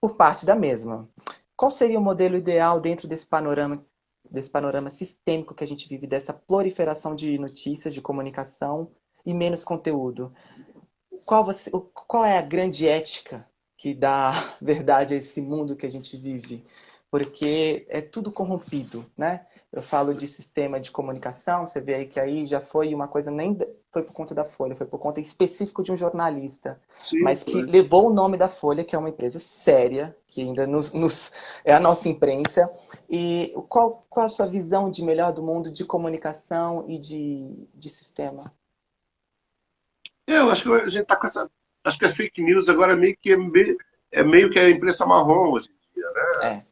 [0.00, 1.08] por parte da mesma.
[1.56, 3.84] Qual seria o modelo ideal dentro desse panorama
[4.30, 8.90] desse panorama sistêmico que a gente vive, dessa proliferação de notícias, de comunicação
[9.24, 10.32] e menos conteúdo.
[11.24, 13.47] Qual, você, qual é a grande ética
[13.78, 16.62] que dá verdade a esse mundo que a gente vive?
[17.10, 19.46] Porque é tudo corrompido, né?
[19.72, 23.30] Eu falo de sistema de comunicação, você vê aí que aí já foi uma coisa,
[23.30, 23.56] nem
[23.92, 27.52] foi por conta da Folha, foi por conta específico de um jornalista, Sim, mas que
[27.52, 27.62] foi.
[27.62, 31.32] levou o nome da Folha, que é uma empresa séria, que ainda nos, nos,
[31.64, 32.70] é a nossa imprensa.
[33.08, 37.88] E qual, qual a sua visão de melhor do mundo de comunicação e de, de
[37.88, 38.52] sistema?
[40.26, 41.50] Eu acho que a gente está com essa.
[41.88, 43.76] Acho que a fake news agora meio que é meio,
[44.12, 46.64] é meio que a imprensa marrom hoje em dia, né?
[46.64, 46.68] É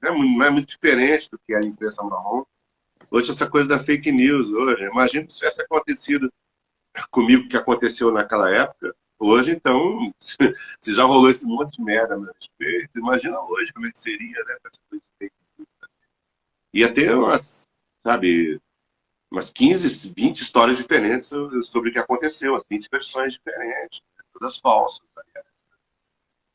[0.00, 2.44] não é muito diferente do que é a imprensa marrom.
[3.10, 6.32] Hoje, essa coisa da fake news, hoje, imagina se tivesse acontecido
[7.10, 8.94] comigo que aconteceu naquela época.
[9.18, 10.12] Hoje, então,
[10.80, 13.98] se já rolou esse monte de merda a meu respeito, imagina hoje como é que
[13.98, 14.56] seria, né?
[14.64, 15.68] Essa coisa de fake news.
[15.82, 15.90] Assim.
[16.72, 17.68] Ia ter umas,
[18.06, 18.60] sabe,
[19.30, 21.28] umas 15, 20 histórias diferentes
[21.64, 24.00] sobre o que aconteceu, as 20 versões diferentes,
[24.40, 25.06] todas falsas.
[25.14, 25.22] Tá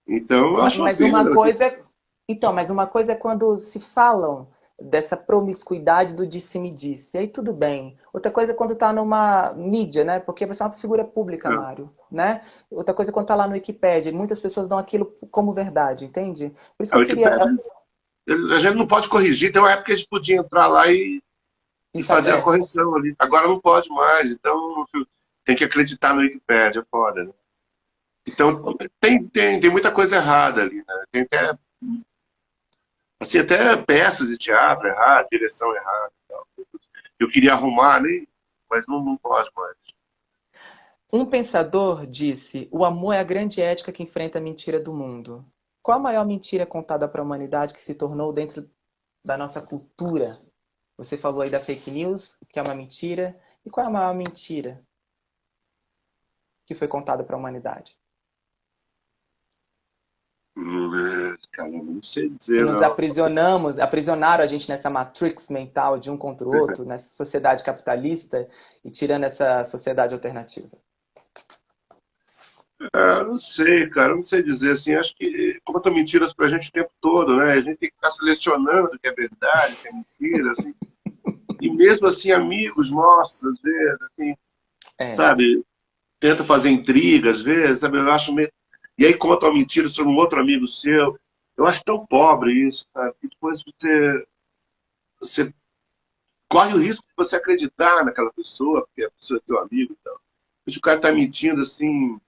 [0.07, 1.85] então, eu acho Mas uma coisa é
[2.27, 4.47] então, mas uma coisa é quando se falam
[4.81, 7.17] dessa promiscuidade do disse-me-disse.
[7.17, 7.97] Aí tudo bem.
[8.11, 10.19] Outra coisa é quando está numa mídia, né?
[10.19, 11.51] Porque você é uma figura pública, é.
[11.55, 12.41] Mário, né?
[12.69, 14.11] Outra coisa é quando está lá no Wikipedia.
[14.11, 16.53] Muitas pessoas dão aquilo como verdade, entende?
[16.77, 17.35] Por isso que a eu queria...
[18.27, 19.51] A gente não pode corrigir.
[19.51, 21.21] Tem uma época que a gente podia entrar lá e,
[21.93, 23.15] e fazer a correção ali.
[23.19, 24.31] Agora não pode mais.
[24.31, 24.85] Então
[25.45, 27.31] tem que acreditar no Wikipedia, é foda, né?
[28.25, 31.05] Então tem, tem, tem muita coisa errada ali, né?
[31.11, 31.57] Tem até
[33.19, 36.11] Assim, até peças de teatro errado, direção errada.
[37.17, 38.27] Eu queria arrumar ali,
[38.69, 39.77] mas não, não pode mais.
[41.11, 45.45] Um pensador disse: o amor é a grande ética que enfrenta a mentira do mundo.
[45.81, 48.69] Qual a maior mentira contada para a humanidade que se tornou dentro
[49.23, 50.37] da nossa cultura?
[50.97, 53.39] Você falou aí da fake news, que é uma mentira.
[53.65, 54.83] E qual é a maior mentira
[56.65, 57.97] que foi contada para a humanidade?
[61.51, 62.65] Cara, não sei dizer.
[62.65, 62.87] nos não.
[62.87, 68.47] aprisionamos, aprisionaram a gente nessa matrix mental de um contra o outro, nessa sociedade capitalista
[68.83, 70.69] e tirando essa sociedade alternativa.
[72.93, 74.95] É, não sei, cara, não sei dizer assim.
[74.95, 77.53] Acho que contam mentiras pra gente o tempo todo, né?
[77.53, 80.73] A gente tem que ficar selecionando o que é verdade, o que é mentira, assim.
[81.61, 84.35] e mesmo assim, amigos nossos, às vezes, assim,
[84.99, 85.09] é.
[85.11, 85.63] sabe,
[86.19, 87.97] tenta fazer intriga, às vezes, sabe?
[87.97, 88.51] Eu acho meio
[88.97, 91.19] e aí conta uma mentira sobre um outro amigo seu.
[91.57, 93.15] Eu acho tão pobre isso, sabe?
[93.23, 94.27] E depois você,
[95.19, 95.53] você
[96.49, 99.97] corre o risco de você acreditar naquela pessoa, porque a pessoa é teu amigo e
[100.03, 100.21] tal.
[100.65, 102.19] Mas o cara tá mentindo assim,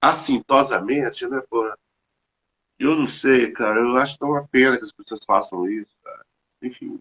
[0.00, 1.72] assintosamente, né, pô?
[2.78, 3.80] Eu não sei, cara.
[3.80, 6.26] Eu acho tão uma pena que as pessoas façam isso, cara.
[6.62, 7.00] Enfim.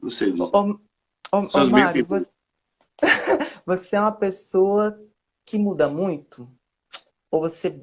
[0.00, 0.44] Não sei dizer.
[0.44, 0.78] Ô,
[1.32, 2.32] ô, ô Mário, você...
[3.66, 5.00] você é uma pessoa
[5.44, 6.48] que muda muito
[7.32, 7.82] ou você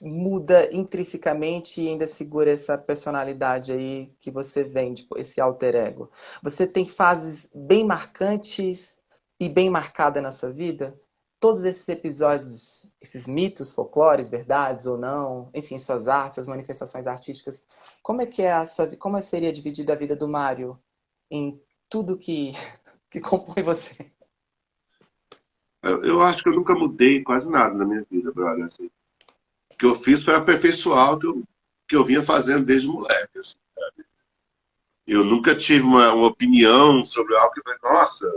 [0.00, 6.10] muda intrinsecamente e ainda segura essa personalidade aí que você vende, tipo, esse alter ego?
[6.42, 8.96] Você tem fases bem marcantes
[9.40, 10.98] e bem marcadas na sua vida?
[11.40, 17.62] Todos esses episódios, esses mitos, folclores, verdades ou não, enfim, suas artes, as manifestações artísticas,
[18.02, 20.80] como é que é a sua, como seria dividida a vida do Mário
[21.30, 22.52] em tudo que
[23.10, 24.15] que compõe você?
[25.86, 28.64] Eu, eu, acho que eu nunca mudei quase nada na minha vida, brother.
[28.64, 28.90] Assim.
[29.72, 31.42] O que eu fiz foi aperfeiçoar o que eu,
[31.88, 33.38] que eu vinha fazendo desde moleque.
[33.38, 33.56] Assim,
[35.06, 38.28] eu nunca tive uma, uma, opinião sobre algo que falei, nossa,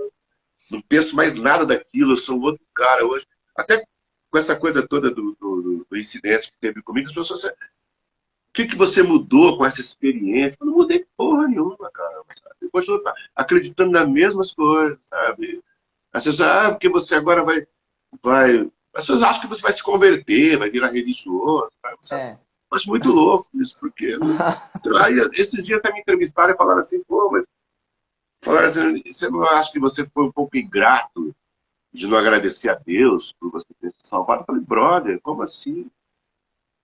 [0.70, 3.26] não penso mais nada daquilo, eu sou outro cara hoje.
[3.56, 3.84] Até
[4.30, 7.44] com essa coisa toda do, do, do incidente que teve comigo, as pessoas
[8.50, 10.58] o que, que você mudou com essa experiência?
[10.60, 12.24] Eu não mudei porra nenhuma, cara.
[12.36, 12.56] Sabe?
[12.62, 13.02] Eu continuo
[13.36, 15.62] acreditando nas mesmas coisas, sabe?
[16.12, 17.68] As pessoas, ah, porque você agora vai,
[18.22, 18.62] vai.
[18.94, 21.70] As pessoas acham que você vai se converter, vai virar religioso.
[22.12, 22.32] É.
[22.32, 24.18] Eu acho muito louco isso, porque.
[25.02, 27.46] aí, esses dias até me entrevistaram e falaram assim, pô, mas.
[28.42, 31.36] Falaram assim, você não acha que você foi um pouco ingrato
[31.92, 34.42] de não agradecer a Deus por você ter se salvado?
[34.42, 35.90] Eu falei, brother, como assim?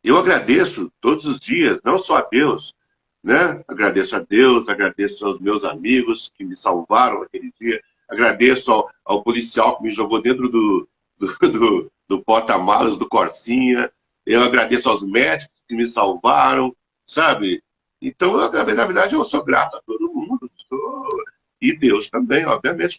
[0.03, 2.75] Eu agradeço todos os dias, não só a Deus,
[3.23, 3.63] né?
[3.67, 9.23] Agradeço a Deus, agradeço aos meus amigos que me salvaram naquele dia, agradeço ao, ao
[9.23, 10.87] policial que me jogou dentro do,
[11.17, 13.91] do, do, do porta-malas do Corsinha,
[14.25, 17.63] eu agradeço aos médicos que me salvaram, sabe?
[18.01, 20.49] Então, eu, na verdade, eu sou grato a todo mundo.
[20.67, 21.23] Sou...
[21.61, 22.97] E Deus também, obviamente.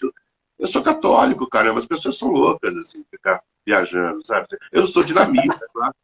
[0.58, 1.78] Eu sou católico, caramba.
[1.78, 4.46] As pessoas são loucas, assim, ficar viajando, sabe?
[4.72, 5.94] Eu não sou dinamita, claro.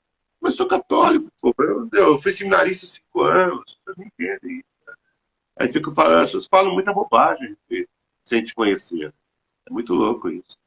[0.41, 1.31] Mas sou católico.
[1.41, 1.55] Pô.
[1.59, 3.79] Eu, eu fui seminarista cinco anos.
[3.85, 4.69] Vocês não entendem isso.
[4.87, 4.95] Né?
[5.59, 7.57] Aí fico falando, pessoas falam muita bobagem
[8.25, 9.13] sem te conhecer.
[9.67, 10.59] É muito louco isso.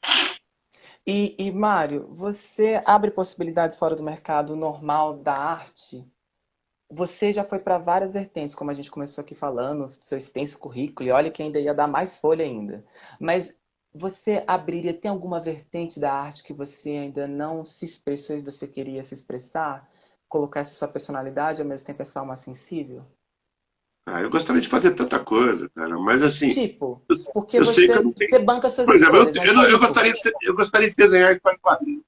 [1.08, 6.04] E, e Mário, você abre possibilidades fora do mercado normal da arte?
[6.90, 11.10] Você já foi para várias vertentes, como a gente começou aqui falando, seu extenso currículo,
[11.10, 12.86] e olha que ainda ia dar mais folha ainda.
[13.20, 13.56] Mas
[13.94, 18.68] você abriria, tem alguma vertente da arte que você ainda não se expressou e você
[18.68, 19.90] queria se expressar?
[20.28, 23.06] Colocar essa sua personalidade ao mesmo tempo essa alma sensível?
[24.06, 26.50] Ah, eu gostaria de fazer tanta coisa, cara, mas assim.
[26.50, 27.02] Tipo,
[27.34, 28.14] porque eu você, tenho...
[28.14, 31.36] você banca suas Por exemplo, eu, eu, eu, gostaria de ser, eu gostaria de desenhar
[31.36, 32.04] história em quadrinhos.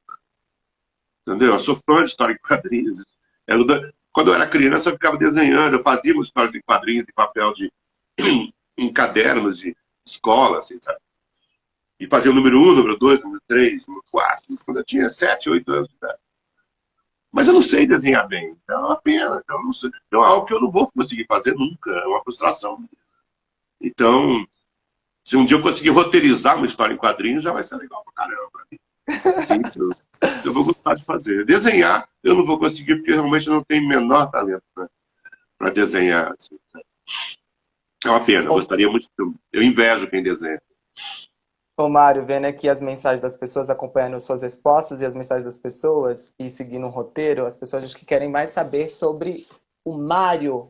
[1.28, 1.54] Entendeu?
[1.54, 3.04] Eu sou fã de história em quadrinhos.
[3.48, 3.66] Eu,
[4.12, 7.72] quando eu era criança, eu ficava desenhando, eu fazia histórias em quadrinhos, em papel de.
[8.78, 11.00] em cadernos de escola, assim, sabe?
[12.00, 15.50] E fazia o número um, número dois, número três, número quatro, quando eu tinha sete,
[15.50, 16.20] oito anos de idade.
[17.38, 18.58] Mas eu não sei desenhar bem.
[18.64, 19.40] Então é uma pena.
[19.44, 19.92] Então, não sei.
[20.08, 21.92] então é algo que eu não vou conseguir fazer nunca.
[21.92, 22.84] É uma frustração.
[23.80, 24.44] Então,
[25.24, 28.26] se um dia eu conseguir roteirizar uma história em quadrinhos, já vai ser legal pra
[28.26, 28.80] caramba pra mim.
[29.38, 31.46] Assim, isso, eu, eu vou gostar de fazer.
[31.46, 34.64] Desenhar, eu não vou conseguir, porque realmente não tenho menor talento
[35.60, 36.34] para desenhar.
[36.34, 36.58] Assim.
[38.04, 38.46] É uma pena.
[38.46, 39.08] Eu gostaria muito.
[39.54, 40.60] Eu invejo quem desenha.
[41.80, 45.60] Ô, Mário, vendo aqui as mensagens das pessoas, acompanhando suas respostas e as mensagens das
[45.60, 49.46] pessoas e seguindo um roteiro, as pessoas acho que querem mais saber sobre
[49.86, 50.68] o Mário,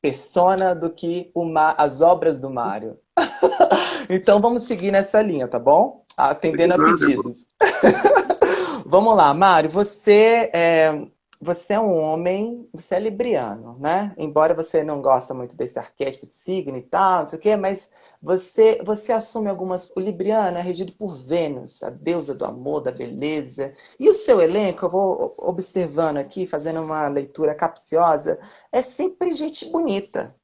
[0.00, 1.30] persona, do que
[1.76, 2.98] as obras do Mário.
[4.08, 6.06] então vamos seguir nessa linha, tá bom?
[6.16, 7.46] Atendendo a pedidos.
[8.86, 11.06] vamos lá, Mário, você é,
[11.40, 14.14] você é um homem, você é libriano, né?
[14.16, 17.56] Embora você não gosta muito desse arquétipo de signo e tal, não sei o quê,
[17.56, 17.90] mas
[18.22, 19.90] você, você assume algumas...
[19.96, 23.72] O libriano é regido por Vênus, a deusa do amor, da beleza.
[23.98, 28.38] E o seu elenco, eu vou observando aqui, fazendo uma leitura capciosa,
[28.72, 30.34] é sempre gente bonita.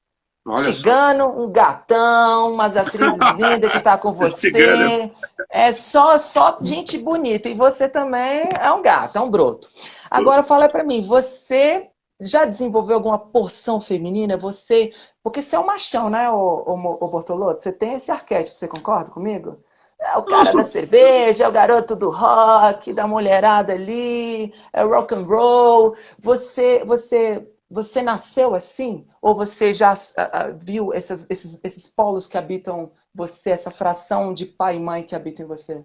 [0.44, 1.30] Olha Chegando, só.
[1.30, 5.12] um gatão, umas atrizes lindas que tá com você.
[5.50, 7.48] É só, só gente bonita.
[7.48, 9.68] E você também é um gato, é um broto.
[10.10, 11.88] Agora fala para mim, você
[12.20, 14.36] já desenvolveu alguma porção feminina?
[14.36, 14.92] Você.
[15.22, 17.62] Porque você é um machão, né, o, o, o Bortolotto?
[17.62, 19.58] Você tem esse arquétipo, você concorda comigo?
[20.00, 25.14] É o cara da cerveja, é o garoto do rock, da mulherada ali, é rock
[25.14, 25.94] and roll.
[26.18, 29.06] Você, você, você nasceu assim?
[29.20, 34.44] Ou você já uh, viu essas, esses, esses polos que habitam você, essa fração de
[34.44, 35.84] pai e mãe que habitam em você?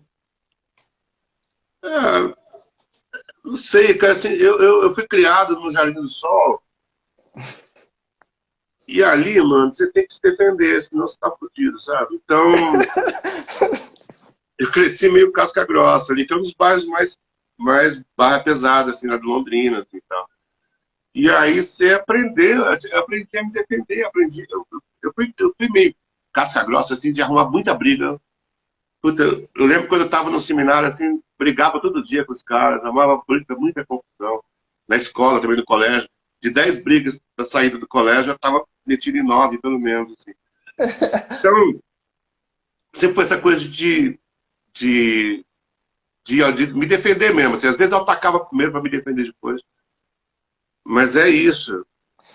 [1.83, 2.35] É,
[3.45, 6.61] não sei, cara, assim, eu, eu, eu fui criado no Jardim do Sol.
[8.85, 12.15] E ali, mano, você tem que se defender, senão você tá fudido, sabe?
[12.15, 12.51] Então,
[14.59, 17.17] eu cresci meio casca grossa ali, que é um dos bairros mais,
[17.57, 20.01] mais barra pesada, assim, na de Londrina, assim.
[21.17, 24.67] E aí você aprendeu, eu aprendi a me defender, aprendi, eu,
[25.01, 25.95] eu, fui, eu fui meio
[26.31, 28.21] casca grossa, assim, de arrumar muita briga.
[29.01, 32.85] Puta, eu lembro quando eu tava no seminário, assim, brigava todo dia com os caras,
[32.85, 34.43] amava briga, muita confusão.
[34.87, 36.07] Na escola, também no colégio.
[36.39, 40.13] De dez brigas da saída do colégio, eu estava metido em nove, pelo menos.
[40.19, 40.33] Assim.
[41.39, 41.79] Então,
[42.93, 44.19] sempre foi essa coisa de,
[44.71, 45.43] de,
[46.23, 47.55] de, de me defender mesmo.
[47.55, 49.63] Assim, às vezes eu atacava primeiro para me defender depois.
[50.87, 51.85] Mas é isso.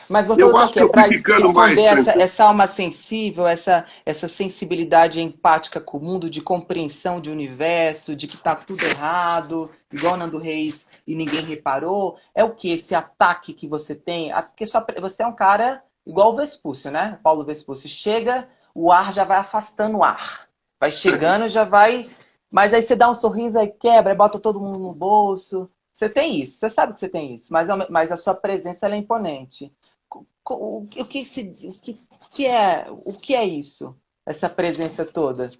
[0.08, 5.22] Mas você eu acho que eu ficando mais essa, essa alma sensível, essa, essa sensibilidade
[5.22, 10.36] empática com o mundo, de compreensão de universo, de que está tudo errado, igual Nando
[10.36, 14.30] Reis e ninguém reparou, é o que esse ataque que você tem?
[14.34, 17.18] Porque só, você é um cara igual o Vespúcio, né?
[17.22, 17.88] Paulo Vespúcio.
[17.88, 20.46] Chega, o ar já vai afastando o ar.
[20.78, 22.06] Vai chegando, já vai.
[22.50, 25.70] Mas aí você dá um sorriso, aí quebra, bota todo mundo no bolso.
[26.02, 28.96] Você tem isso, você sabe que você tem isso, mas, mas a sua presença é
[28.96, 29.72] imponente.
[30.10, 31.96] O, o, que, se, o que,
[32.32, 33.96] que, é, o que é isso?
[34.26, 35.52] Essa presença toda?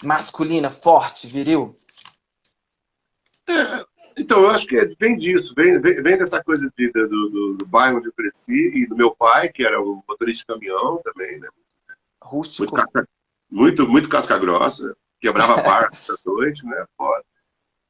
[0.00, 1.76] Masculina, forte, viril?
[3.48, 3.84] É,
[4.16, 7.66] então, eu acho que vem disso, vem, vem, vem dessa coisa de, do, do, do,
[7.66, 11.40] bairro onde eu cresci e do meu pai, que era um motorista de caminhão também,
[11.40, 11.48] né?
[12.22, 12.72] Rústico.
[12.72, 13.08] Muito, casca,
[13.50, 16.84] muito, muito casca grossa, quebrava barra à noite, né?
[16.96, 17.24] Foda.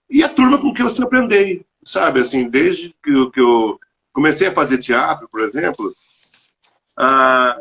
[0.08, 2.20] E a turma com que eu sempre andei, sabe?
[2.20, 3.78] Assim, desde que eu, que eu
[4.12, 5.94] comecei a fazer teatro, por exemplo,
[6.96, 7.58] ah,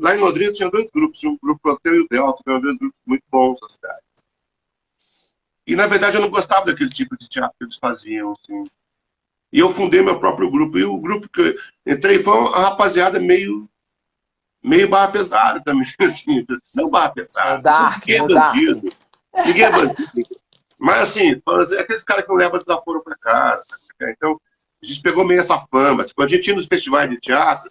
[0.00, 2.60] lá em Londrina tinha dois grupos, tinha um grupo Anteu e o Delta, que eram
[2.60, 4.02] dois grupos muito bons na cidade.
[5.66, 8.32] E, na verdade, eu não gostava daquele tipo de teatro que eles faziam.
[8.32, 8.64] Assim.
[9.52, 10.78] E eu fundei meu próprio grupo.
[10.78, 13.68] E o grupo que eu entrei foi uma rapaziada meio
[14.64, 16.44] meio barra pesada também, assim.
[16.74, 17.58] Não barra pesada.
[17.58, 18.92] É dark, ninguém é bandido.
[19.46, 20.41] Ninguém é bandido.
[20.82, 23.64] Mas, assim, assim, aqueles caras que não levam desaforo para casa.
[24.02, 24.40] Então,
[24.82, 26.04] a gente pegou meio essa fama.
[26.04, 27.70] Tipo, a gente ia nos festivais de teatro,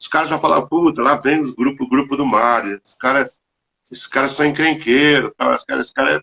[0.00, 2.80] os caras já falavam, puta, lá vem o grupo, grupo do Mário.
[2.82, 3.30] Esses caras
[3.90, 5.32] esses caras são encrenqueiros.
[5.36, 5.54] Tal.
[5.54, 6.22] Esses caras, esses caras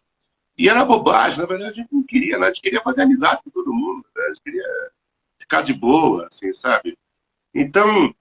[0.58, 2.46] e era bobagem, na verdade a gente não queria, né?
[2.46, 4.24] a gente queria fazer amizade com todo mundo, né?
[4.24, 4.92] a gente queria
[5.40, 6.98] ficar de boa, assim, sabe?
[7.54, 8.14] Então,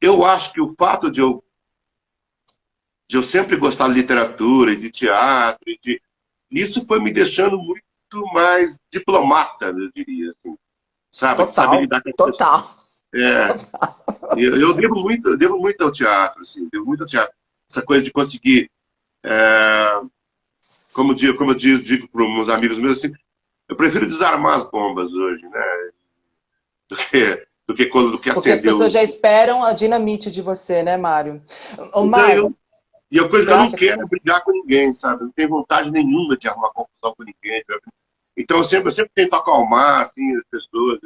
[0.00, 1.42] eu acho que o fato de eu,
[3.08, 6.00] de eu sempre gostar de literatura e de teatro, e de,
[6.60, 7.82] isso foi me deixando muito
[8.32, 10.56] mais diplomata, eu diria, assim,
[11.10, 11.46] sabe?
[11.46, 12.70] Total, lidar com total.
[13.12, 14.04] É, total.
[14.36, 17.34] Eu, eu, devo muito, eu devo muito ao teatro, assim, devo muito ao teatro.
[17.70, 18.70] Essa coisa de conseguir...
[19.24, 20.00] É,
[20.92, 23.12] como, digo, como eu digo para uns amigos meus, assim,
[23.68, 25.90] eu prefiro desarmar as bombas hoje, né?
[26.88, 30.30] Do que, do que quando do que Porque acender as pessoas já esperam a dinamite
[30.30, 31.42] de você, né, Mário?
[31.78, 32.56] Ô, então, Mário eu,
[33.14, 34.02] e a coisa que eu não quero que...
[34.02, 35.22] é brigar com ninguém, sabe?
[35.22, 37.62] Eu não tenho vontade nenhuma de arrumar confusão com ninguém.
[38.36, 40.98] Então eu sempre, eu sempre tento acalmar assim, as pessoas.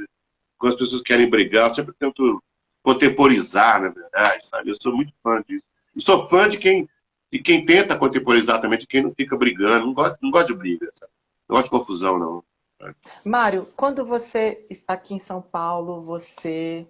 [0.56, 2.42] Quando as pessoas querem brigar, eu sempre tento
[2.82, 4.70] contemporizar, na verdade, sabe?
[4.70, 5.62] Eu sou muito fã disso.
[5.94, 6.88] E sou fã de quem
[7.30, 10.58] e quem tenta contemporizar também, de quem não fica brigando, não gosta, não gosta de
[10.58, 11.12] briga, sabe?
[11.46, 12.42] não gosta de confusão, não.
[13.22, 16.86] Mário, quando você está aqui em São Paulo, você,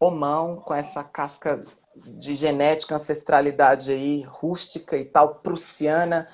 [0.00, 1.60] homão, com essa casca
[2.06, 6.28] de genética, ancestralidade aí, rústica e tal, prussiana,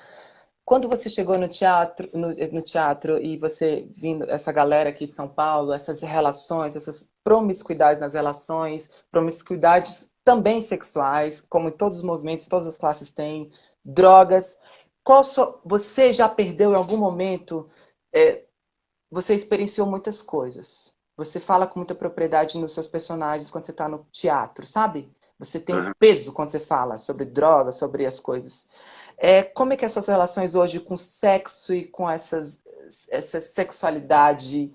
[0.65, 5.13] quando você chegou no teatro, no, no, teatro e você vindo essa galera aqui de
[5.13, 12.03] São Paulo, essas relações, essas promiscuidades nas relações, promiscuidades também sexuais, como em todos os
[12.03, 13.51] movimentos, todas as classes têm,
[13.83, 14.57] drogas.
[15.03, 15.61] Qual so...
[15.63, 17.69] Você já perdeu em algum momento?
[18.11, 18.43] É...
[19.11, 20.91] Você experienciou muitas coisas.
[21.15, 25.13] Você fala com muita propriedade nos seus personagens quando você está no teatro, sabe?
[25.37, 28.69] Você tem um peso quando você fala sobre drogas, sobre as coisas.
[29.17, 32.61] É, como é que é as suas relações hoje com sexo e com essas,
[33.09, 34.73] essa sexualidade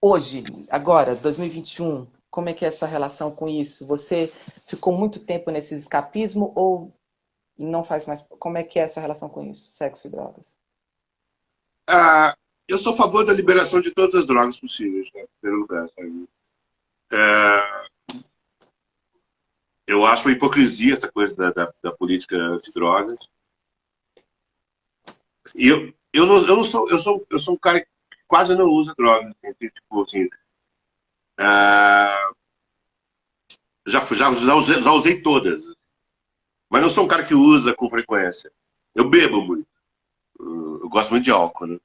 [0.00, 2.06] hoje, agora, 2021?
[2.30, 3.86] Como é que é a sua relação com isso?
[3.86, 4.32] Você
[4.66, 6.92] ficou muito tempo nesse escapismo ou
[7.58, 8.24] não faz mais?
[8.38, 10.56] Como é que é a sua relação com isso, sexo e drogas?
[11.88, 12.36] Ah,
[12.68, 15.24] eu sou a favor da liberação de todas as drogas possíveis, né?
[15.40, 15.88] primeiro lugar.
[17.12, 17.86] É,
[19.90, 23.18] eu acho uma hipocrisia essa coisa da, da, da política antidrogas.
[25.56, 27.88] E eu, eu, não, eu não sou, eu sou, eu sou um cara que
[28.28, 29.34] quase não usa drogas.
[29.44, 30.28] Assim, tipo assim,
[31.40, 32.30] ah,
[33.84, 35.64] já, já, já, usei, já usei todas.
[36.68, 38.52] Mas não sou um cara que usa com frequência.
[38.94, 39.66] Eu bebo muito.
[40.38, 41.78] Eu gosto muito de álcool, né?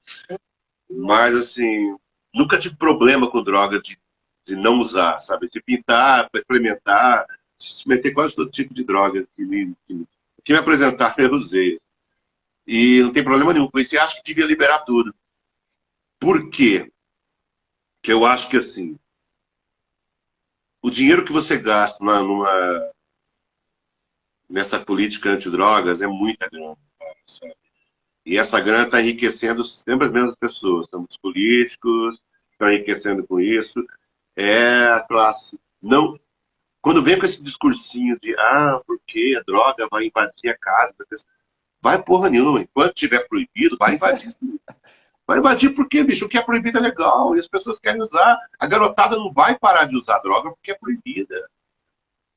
[0.87, 1.97] Mas, assim,
[2.31, 3.97] nunca tive problema com droga de,
[4.45, 5.49] de não usar, sabe?
[5.49, 7.25] De pintar, para experimentar,
[7.57, 10.07] se meter quase todo tipo de droga que me, que,
[10.43, 11.79] que me apresentar, eu usei.
[12.67, 13.95] E não tem problema nenhum com isso.
[13.95, 15.13] E acho que devia liberar tudo.
[16.19, 16.91] Por quê?
[18.03, 18.97] Eu acho que, assim,
[20.81, 22.91] o dinheiro que você gasta numa, numa
[24.49, 26.77] nessa política antidrogas é muita grana.
[28.25, 30.87] E essa grana está enriquecendo sempre as mesmas pessoas.
[30.89, 32.19] São os políticos,
[32.51, 33.85] estão enriquecendo com isso.
[34.35, 35.59] É a classe.
[35.81, 36.19] Não,
[36.85, 40.93] quando vem com esse discursinho de ah, porque a droga vai invadir a casa,
[41.81, 42.61] vai porra nenhuma.
[42.61, 44.31] Enquanto tiver proibido, vai invadir.
[45.25, 48.37] Vai invadir porque, bicho, o que é proibido é legal e as pessoas querem usar.
[48.59, 51.49] A garotada não vai parar de usar droga porque é proibida.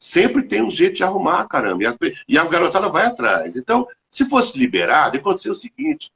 [0.01, 1.83] sempre tem um jeito de arrumar, caramba.
[2.27, 3.55] E a, garotada vai atrás.
[3.55, 6.11] Então, se fosse liberado, ia acontecer o seguinte: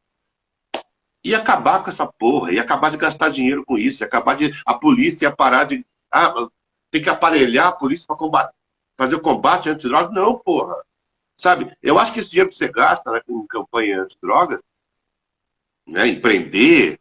[1.23, 4.59] ia acabar com essa porra, ia acabar de gastar dinheiro com isso, ia acabar de.
[4.65, 5.85] A polícia ia parar de.
[6.11, 6.49] Ah,
[6.93, 8.55] tem que aparelhar a polícia para combater,
[8.99, 10.13] fazer o combate antidrogas.
[10.15, 10.77] Não, porra.
[11.41, 11.75] Sabe?
[11.83, 14.61] Eu acho que esse dinheiro que você gasta né, com campanha antidrogas,
[15.89, 17.01] né, empreender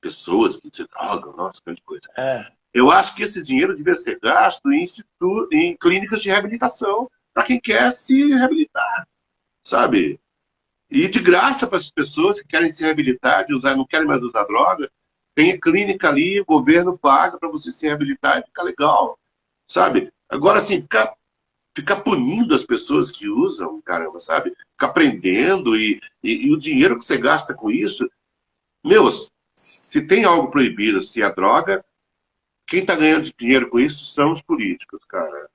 [0.00, 2.08] pessoas que se drogam, nossa, grande coisa.
[2.16, 2.46] É.
[2.72, 4.86] Eu acho que esse dinheiro devia ser gasto em,
[5.52, 9.06] em clínicas de reabilitação para quem quer se reabilitar,
[9.64, 10.20] sabe?
[10.88, 14.22] E de graça para as pessoas que querem se reabilitar, de usar, não querem mais
[14.22, 14.90] usar droga,
[15.34, 19.18] tem clínica ali, o governo paga para você se reabilitar e ficar legal,
[19.72, 20.12] sabe?
[20.28, 21.14] Agora, assim, ficar,
[21.74, 24.54] ficar punindo as pessoas que usam, caramba, sabe?
[24.72, 28.08] Ficar prendendo e, e, e o dinheiro que você gasta com isso,
[28.84, 31.84] meus, se tem algo proibido, se é droga,
[32.66, 35.48] quem está ganhando dinheiro com isso são os políticos, cara.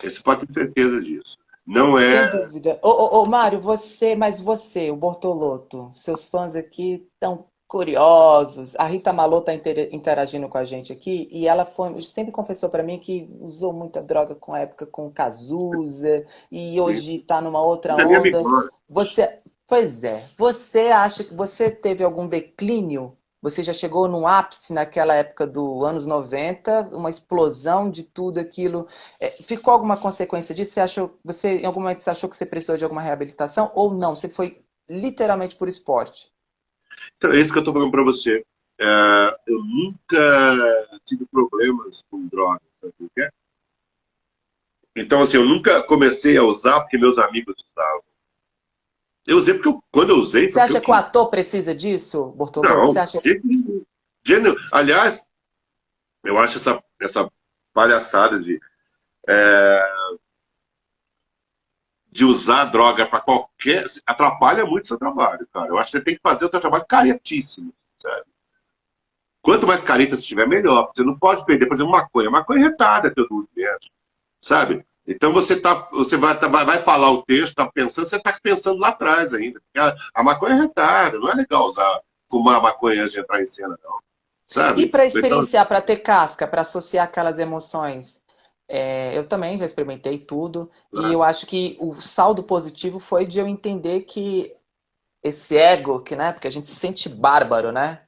[0.00, 1.36] Você pode ter certeza disso.
[1.66, 2.30] Não é.
[2.30, 2.78] Sem dúvida.
[2.82, 8.74] Ô, ô, ô, Mário, você, mas você, o Bortoloto, seus fãs aqui estão curiosos.
[8.76, 12.82] A Rita Malô está interagindo com a gente aqui e ela foi, sempre confessou para
[12.82, 17.92] mim que usou muita droga com a época com Cazuza e hoje está numa outra
[17.92, 18.42] é onda.
[18.88, 20.24] Você, pois é.
[20.36, 25.82] Você acha que você teve algum declínio você já chegou no ápice naquela época do
[25.82, 28.86] anos 90, uma explosão de tudo aquilo.
[29.18, 30.72] É, ficou alguma consequência disso?
[30.72, 33.94] Você achou, você em algum momento você achou que você precisou de alguma reabilitação ou
[33.94, 34.14] não?
[34.14, 36.30] Você foi literalmente por esporte?
[37.16, 38.44] Então, é isso que eu estou falando para você.
[38.78, 43.30] É, eu nunca tive problemas com drogas, sabe o que é?
[44.96, 48.02] Então, assim, eu nunca comecei a usar porque meus amigos usavam.
[49.26, 50.48] Eu usei porque eu, quando eu usei.
[50.48, 50.82] Você acha eu...
[50.82, 52.86] que o ator precisa disso, Bortolão?
[52.86, 53.18] Não, Você acha...
[54.24, 54.56] Gênero.
[54.72, 55.26] Aliás,
[56.24, 57.30] eu acho essa, essa
[57.72, 58.60] palhaçada de.
[59.28, 59.80] É...
[62.10, 63.84] de usar droga para qualquer.
[64.06, 65.68] atrapalha muito o seu trabalho, cara.
[65.68, 68.24] Eu acho que você tem que fazer o seu trabalho caretíssimo, sabe?
[69.42, 70.90] Quanto mais careta você tiver, melhor.
[70.94, 72.30] Você não pode perder, por exemplo, maconha.
[72.30, 73.90] Maconha retarda teus movimentos,
[74.40, 74.84] sabe?
[75.06, 78.78] Então você, tá, você vai, tá, vai falar o texto, está pensando, você está pensando
[78.78, 79.60] lá atrás ainda.
[79.76, 82.00] A, a, maconha é retarda, não é legal usar,
[82.30, 83.98] fumar maconha antes de entrar em cena, não.
[84.46, 84.82] Sabe?
[84.82, 85.68] E para então, experienciar, então...
[85.68, 88.19] para ter casca, para associar aquelas emoções?
[88.72, 91.14] É, eu também já experimentei tudo e é.
[91.14, 94.54] eu acho que o saldo positivo foi de eu entender que
[95.24, 98.02] esse ego, que, né, porque a gente se sente bárbaro, né?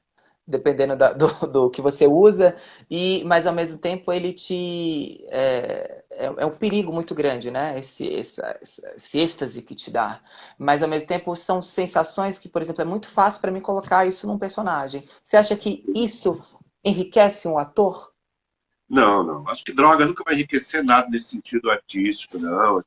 [0.45, 2.55] dependendo da, do, do, que você usa,
[2.89, 7.77] e mas ao mesmo tempo ele te é, é, é um perigo muito grande, né?
[7.79, 10.21] Esse, essa, esse êxtase que te dá.
[10.57, 14.05] Mas ao mesmo tempo são sensações que, por exemplo, é muito fácil para mim colocar
[14.05, 15.07] isso num personagem.
[15.23, 16.41] Você acha que isso
[16.83, 18.12] enriquece um ator?
[18.89, 19.47] Não, não.
[19.49, 22.83] Acho que droga nunca vai enriquecer nada nesse sentido artístico, não.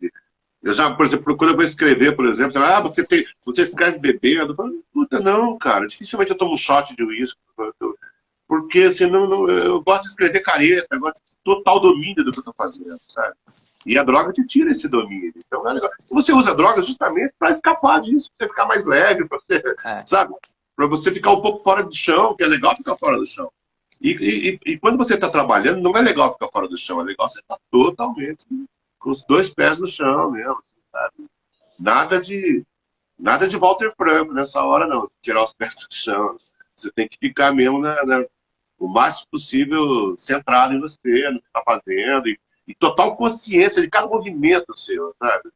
[0.62, 3.62] Eu já, por exemplo, quando eu vou escrever, por exemplo, você ah, você, tem, você
[3.62, 4.52] escreve bebendo.
[4.52, 5.86] Eu falo, Puta, não, cara.
[5.86, 7.38] Dificilmente eu tomo um shot de uísque.
[8.48, 12.38] Porque, assim, não, eu gosto de escrever careta, eu gosto de total domínio do que
[12.38, 13.34] eu tô fazendo, sabe?
[13.84, 15.32] E a droga te tira esse domínio.
[15.36, 15.90] Então é legal.
[16.10, 20.02] Você usa droga justamente para escapar disso, para você ficar mais leve, para você, é.
[20.06, 20.34] sabe?
[20.74, 23.50] Para você ficar um pouco fora do chão, que é legal ficar fora do chão.
[24.00, 27.04] E, e, e quando você está trabalhando, não é legal ficar fora do chão, é
[27.04, 28.44] legal você estar tá totalmente
[28.98, 31.26] com os dois pés no chão mesmo, sabe?
[31.78, 32.64] Nada de
[33.18, 35.10] nada de Walter Franco nessa hora, não.
[35.22, 36.36] Tirar os pés do chão.
[36.74, 38.24] Você tem que ficar mesmo na, na,
[38.78, 42.38] o máximo possível centrado em você, no que está fazendo, e,
[42.68, 45.50] e, total consciência de cada movimento seu, sabe?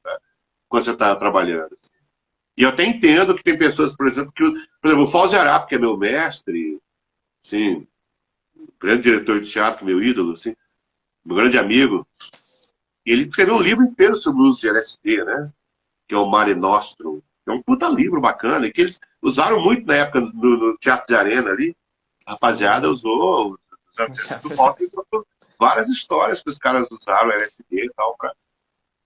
[0.68, 1.76] Quando você está trabalhando.
[2.56, 4.44] E eu até entendo que tem pessoas, por exemplo, que.
[4.80, 6.80] Por exemplo, o Fauzi Arap, que é meu mestre,
[7.42, 7.86] sim,
[8.80, 10.54] grande diretor de teatro, meu ídolo, assim,
[11.24, 12.06] meu grande amigo,
[13.04, 15.52] ele escreveu um livro inteiro sobre o uso de LSD, né?
[16.08, 17.20] Que é o Mare Nostrum.
[17.46, 21.14] É um puta livro bacana, e que eles usaram muito na época no Teatro de
[21.14, 21.76] Arena ali.
[22.26, 23.58] A rapaziada usou,
[23.92, 24.88] os anos 60 do pop,
[25.58, 28.32] várias histórias que os caras usaram, LSD e tal, pra...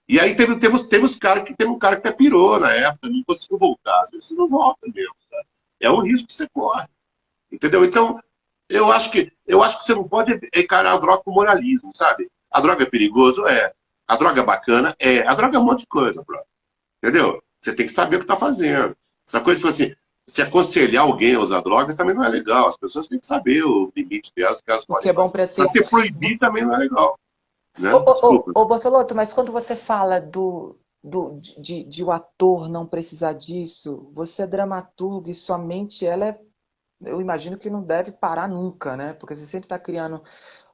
[0.07, 3.09] E aí teve, temos, temos cara que tem um cara que até pirou na época,
[3.09, 4.01] não conseguiu voltar.
[4.03, 5.47] Às vezes não volta mesmo, sabe?
[5.81, 6.87] É um risco que você corre.
[7.51, 7.85] Entendeu?
[7.85, 8.21] Então,
[8.69, 12.31] eu acho que eu acho que você não pode encarar a droga com moralismo, sabe?
[12.51, 13.47] A droga é perigoso?
[13.47, 13.73] É.
[14.07, 14.95] A droga é bacana?
[14.99, 15.27] É.
[15.27, 16.39] A droga é um monte de coisa, bro.
[17.03, 17.43] Entendeu?
[17.61, 18.97] Você tem que saber o que está fazendo.
[19.27, 19.95] Essa coisa de assim,
[20.27, 22.69] se aconselhar alguém a usar drogas também não é legal.
[22.69, 25.03] As pessoas têm que saber o limite delas, que elas podem.
[25.03, 25.67] Que é bom para si.
[25.69, 27.19] se proibir também não é legal.
[27.79, 27.93] Né?
[27.95, 32.87] Ô, ô, ô, Bortolotto, mas quando você fala do, do, de, de o ator não
[32.87, 36.41] precisar disso, você é dramaturgo e somente ela é.
[37.07, 39.15] Eu imagino que não deve parar nunca, né?
[39.15, 40.23] Porque você sempre está criando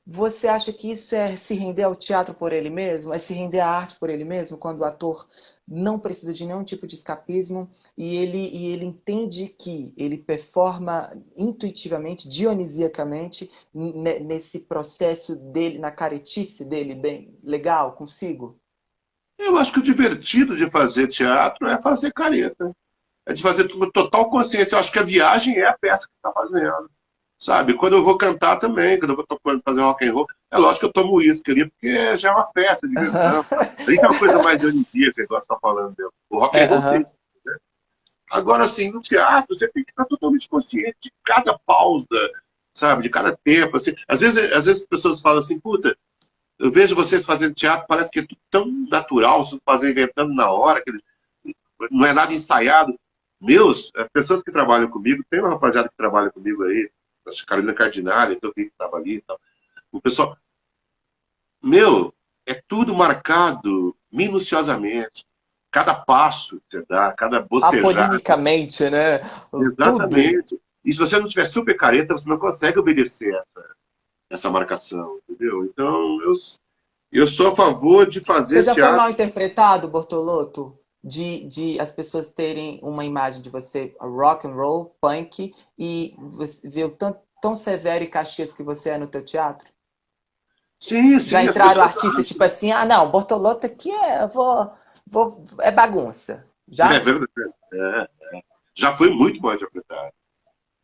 [0.07, 3.13] Você acha que isso é se render ao teatro por ele mesmo?
[3.15, 4.59] É se render à arte por ele mesmo?
[4.59, 5.27] Quando o ator
[5.69, 11.13] não precisa de nenhum tipo de escapismo e ele, e ele entende que ele performa
[11.37, 18.59] intuitivamente, dionisiacamente, nesse processo dele, na caretice dele, bem legal consigo?
[19.39, 22.75] Eu acho que o divertido de fazer teatro é fazer careta.
[23.31, 24.75] É de fazer com total consciência.
[24.75, 26.91] Eu acho que a viagem é a peça que está fazendo.
[27.39, 27.75] Sabe?
[27.75, 30.81] Quando eu vou cantar também, quando eu vou tocando, fazer rock and roll, é lógico
[30.81, 33.47] que eu tomo uísque ali, porque já é uma festa, diversão.
[33.87, 35.95] Aí é uma coisa mais dionisíaca que eu estou falando.
[35.97, 36.13] Mesmo.
[36.29, 37.01] O rock and roll é, tem,
[37.47, 37.57] né?
[38.33, 42.31] Agora, assim, no teatro, você tem que estar totalmente consciente de cada pausa,
[42.75, 43.05] sabe?
[43.05, 43.77] De cada tempo.
[43.77, 43.95] Assim.
[44.09, 45.97] Às, vezes, às vezes as pessoas falam assim, puta,
[46.59, 50.51] eu vejo vocês fazendo teatro, parece que é tudo tão natural, vocês fazem inventando na
[50.51, 50.91] hora, que
[51.93, 52.99] não é nada ensaiado.
[53.41, 56.91] Meus, as pessoas que trabalham comigo, tem uma rapaziada que trabalha comigo aí,
[57.27, 59.41] acho que Carolina Cardinale, que eu vi que estava ali e tal.
[59.91, 60.37] O pessoal.
[61.63, 62.13] Meu,
[62.47, 65.25] é tudo marcado minuciosamente.
[65.71, 67.79] Cada passo que você dá, cada bocejar.
[67.79, 69.21] Apolinicamente, né?
[69.55, 70.51] Exatamente.
[70.51, 70.61] Tudo.
[70.85, 73.77] E se você não tiver super careta, você não consegue obedecer essa,
[74.31, 75.65] essa marcação, entendeu?
[75.65, 76.33] Então, eu,
[77.13, 78.57] eu sou a favor de fazer.
[78.57, 78.95] Você já teatro...
[78.95, 80.80] foi mal interpretado, Bortolotto?
[81.03, 86.69] De, de as pessoas terem uma imagem de você rock and roll, punk, e você
[86.69, 89.69] vê o tão, tão severo e caxias que você é no teu teatro?
[90.79, 91.31] Sim, sim.
[91.31, 94.73] Já entraram artistas tipo assim, ah, não, Bortolotto aqui é, vou,
[95.07, 96.47] vou, é bagunça.
[96.69, 96.95] Já?
[96.95, 97.31] É verdade.
[97.73, 98.41] É, é.
[98.75, 100.13] Já foi muito mal interpretado.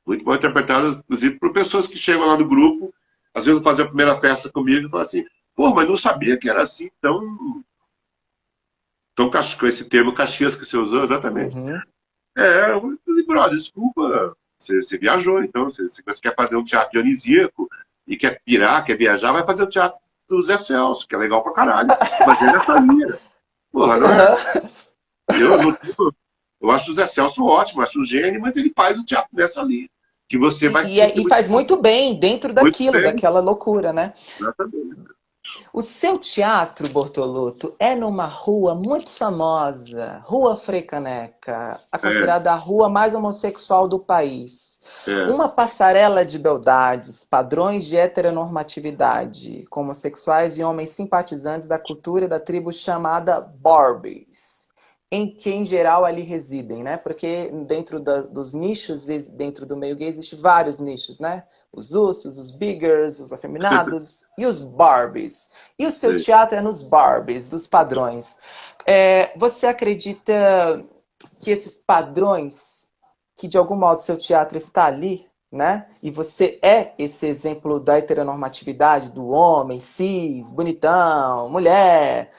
[0.04, 2.92] Muito mal interpretado, inclusive, por pessoas que chegam lá no grupo,
[3.34, 6.48] às vezes fazer a primeira peça comigo e falam assim, pô, mas não sabia que
[6.48, 7.64] era assim tão
[9.18, 11.56] então, com esse termo Caxias que você usou, exatamente.
[11.56, 11.80] Uhum.
[12.36, 12.78] É,
[13.26, 17.66] brother, desculpa, você, você, viajou, então, você, você quer fazer um teatro dionisíaco
[18.06, 19.98] e quer pirar, quer viajar, vai fazer o teatro
[20.28, 21.88] do Zé Celso, que é legal pra caralho.
[22.26, 23.18] Mas é nessa linha.
[23.72, 24.36] Porra, não é?
[25.40, 26.12] Eu, eu,
[26.60, 29.62] eu acho o Zé Celso ótimo, acho um gênio, mas ele faz o teatro nessa
[29.62, 29.88] linha.
[30.28, 33.04] Que você vai e, e, e faz muito bem dentro daquilo, bem.
[33.04, 34.12] daquela loucura, né?
[34.38, 35.15] Exatamente.
[35.72, 42.52] O seu teatro, Bortoluto, é numa rua muito famosa, Rua Frecaneca, a considerada é.
[42.52, 44.80] a rua mais homossexual do país.
[45.06, 45.24] É.
[45.30, 52.40] Uma passarela de beldades, padrões de heteronormatividade, com homossexuais e homens simpatizantes da cultura da
[52.40, 54.66] tribo chamada Barbies
[55.10, 56.96] em que em geral ali residem, né?
[56.96, 61.44] Porque dentro da, dos nichos, dentro do meio gay, existem vários nichos, né?
[61.76, 65.50] Os ursos, os biggers, os afeminados e os Barbies.
[65.78, 66.24] E o seu Sim.
[66.24, 68.38] teatro é nos Barbies, dos padrões.
[68.86, 70.82] É, você acredita
[71.38, 72.88] que esses padrões,
[73.36, 75.86] que de algum modo seu teatro está ali, né?
[76.02, 82.32] E você é esse exemplo da heteronormatividade do homem, cis, bonitão, mulher,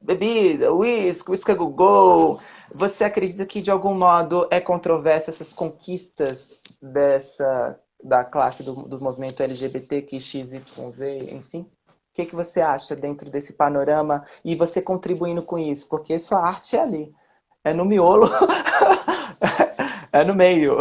[0.00, 2.40] bebida, uísque, uísque a Google.
[2.74, 9.00] Você acredita que de algum modo é controverso essas conquistas dessa da classe do, do
[9.00, 11.60] movimento LGBTQXYZ, enfim?
[11.88, 15.88] O que, que você acha dentro desse panorama e você contribuindo com isso?
[15.88, 17.14] Porque sua arte é ali,
[17.62, 18.28] é no miolo,
[20.12, 20.78] é no meio,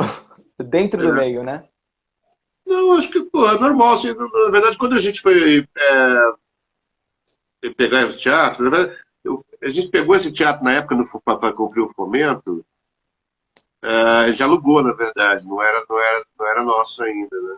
[0.57, 1.13] dentro do é.
[1.13, 1.63] meio, né?
[2.65, 3.93] Não, acho que pô, é normal.
[3.93, 9.69] Assim, na verdade, quando a gente foi é, pegar esse teatro, na verdade, eu, a
[9.69, 12.63] gente pegou esse teatro na época para cumprir o fomento,
[13.83, 17.57] uh, já alugou, na verdade, não era, não era, não era nosso ainda, né?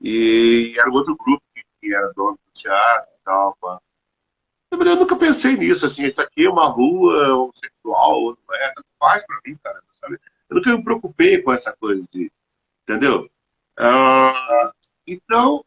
[0.00, 3.56] E era um outro grupo que, que era dono do teatro e tal.
[3.60, 3.80] Pá.
[4.70, 9.24] Eu nunca pensei nisso, assim, isso aqui é uma rua homossexual, não é, tanto faz
[9.26, 10.20] pra mim, cara, sabe?
[10.48, 12.30] Eu nunca me preocupei com essa coisa de,
[12.82, 13.30] entendeu?
[13.78, 14.72] Uh,
[15.06, 15.64] então,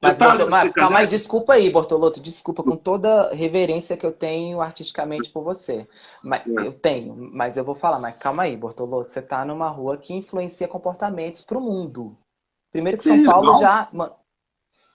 [0.00, 5.30] mas, Bortolotto, calma aí, desculpa aí, Bortolotto, desculpa com toda reverência que eu tenho artisticamente
[5.30, 5.88] por você.
[6.22, 6.66] Mas, é.
[6.66, 10.14] eu tenho, mas eu vou falar, mas calma aí, Bortolotto, você está numa rua que
[10.14, 12.16] influencia comportamentos para o mundo.
[12.70, 13.60] Primeiro que São Sim, Paulo não.
[13.60, 13.90] já.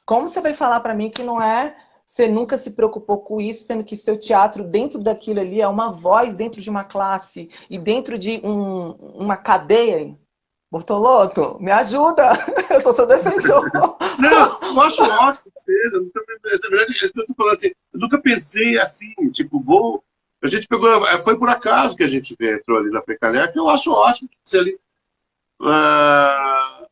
[0.05, 1.75] Como você vai falar para mim que não é.
[2.05, 5.91] Você nunca se preocupou com isso, sendo que seu teatro, dentro daquilo ali, é uma
[5.91, 10.15] voz dentro de uma classe e dentro de um, uma cadeia
[10.73, 12.31] Bortoloto, me ajuda!
[12.67, 13.71] Eu sou seu defensor.
[14.17, 15.99] Não, eu acho ótimo que seja.
[16.63, 20.03] Na verdade, eu tô falando assim, eu nunca pensei assim, tipo, vou.
[20.41, 21.07] A gente pegou.
[21.07, 24.35] É, foi por acaso que a gente entrou ali na Frecaneca, eu acho ótimo que
[24.43, 24.79] você ali.
[25.61, 26.87] Uh...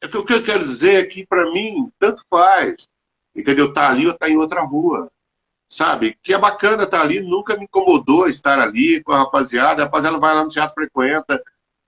[0.00, 2.88] É que o que eu quero dizer é que, para mim, tanto faz.
[3.36, 3.72] Entendeu?
[3.72, 5.08] Tá ali ou tá em outra rua.
[5.68, 6.18] Sabe?
[6.20, 9.82] Que é bacana estar tá ali, nunca me incomodou estar ali com a rapaziada.
[9.82, 11.40] A rapaziada vai lá no teatro, frequenta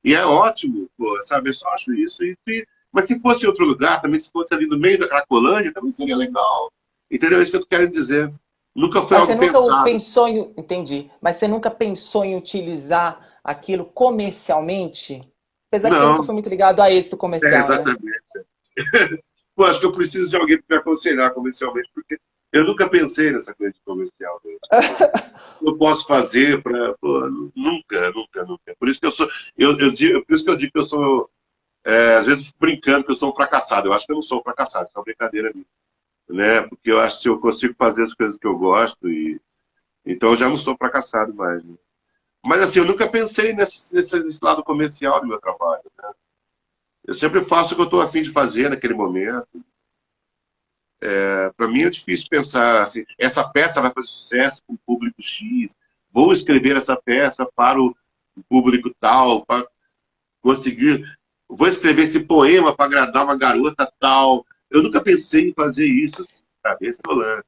[0.05, 1.49] e é ótimo, pô, sabe?
[1.49, 2.23] Eu só acho isso.
[2.23, 2.37] E,
[2.93, 5.91] Mas se fosse em outro lugar, também se fosse ali no meio da Cracolândia, também
[5.91, 6.71] seria legal.
[7.11, 7.39] Entendeu?
[7.39, 8.33] É isso que eu quero dizer.
[8.75, 9.85] Nunca foi Mas algo você nunca pensado.
[9.85, 10.55] pensou em.
[10.57, 11.11] Entendi.
[11.21, 15.21] Mas você nunca pensou em utilizar aquilo comercialmente?
[15.71, 16.13] Apesar que você Não.
[16.13, 17.53] nunca foi muito ligado a êxito comercial.
[17.53, 17.61] É, né?
[17.61, 18.03] exatamente.
[19.57, 22.19] Pô, acho que eu preciso de alguém para me aconselhar comercialmente, porque
[22.55, 24.41] eu nunca pensei nessa coisa de comercial.
[24.45, 24.57] né?
[25.61, 26.95] eu posso fazer para.
[27.53, 28.77] Nunca, nunca, nunca.
[28.79, 29.29] Por isso que eu sou.
[29.59, 31.29] Eu, eu digo, por isso que eu digo que eu sou.
[31.85, 33.89] é, às vezes brincando que eu sou um fracassado.
[33.89, 35.67] Eu acho que eu não sou um fracassado, isso é uma brincadeira minha.
[36.29, 36.63] Né?
[36.63, 39.41] Porque eu acho que eu consigo fazer as coisas que eu gosto e.
[40.07, 41.65] Então eu já não sou fracassado mais.
[41.65, 41.75] Né?
[42.47, 45.91] Mas assim, eu nunca pensei nesse, nesse, nesse lado comercial do meu trabalho.
[46.01, 46.13] Né?
[47.05, 49.65] Eu sempre faço o que eu estou afim de fazer naquele momento.
[51.07, 55.23] É, para mim é difícil pensar assim, essa peça vai fazer sucesso com o público
[55.23, 55.77] X,
[56.11, 57.95] vou escrever essa peça para o
[58.49, 59.69] público tal, para
[60.41, 61.05] conseguir,
[61.47, 64.47] vou escrever esse poema para agradar uma garota tal.
[64.71, 66.27] Eu nunca pensei em fazer isso,
[66.63, 66.87] sabe?
[66.87, 67.45] Esse é o lance.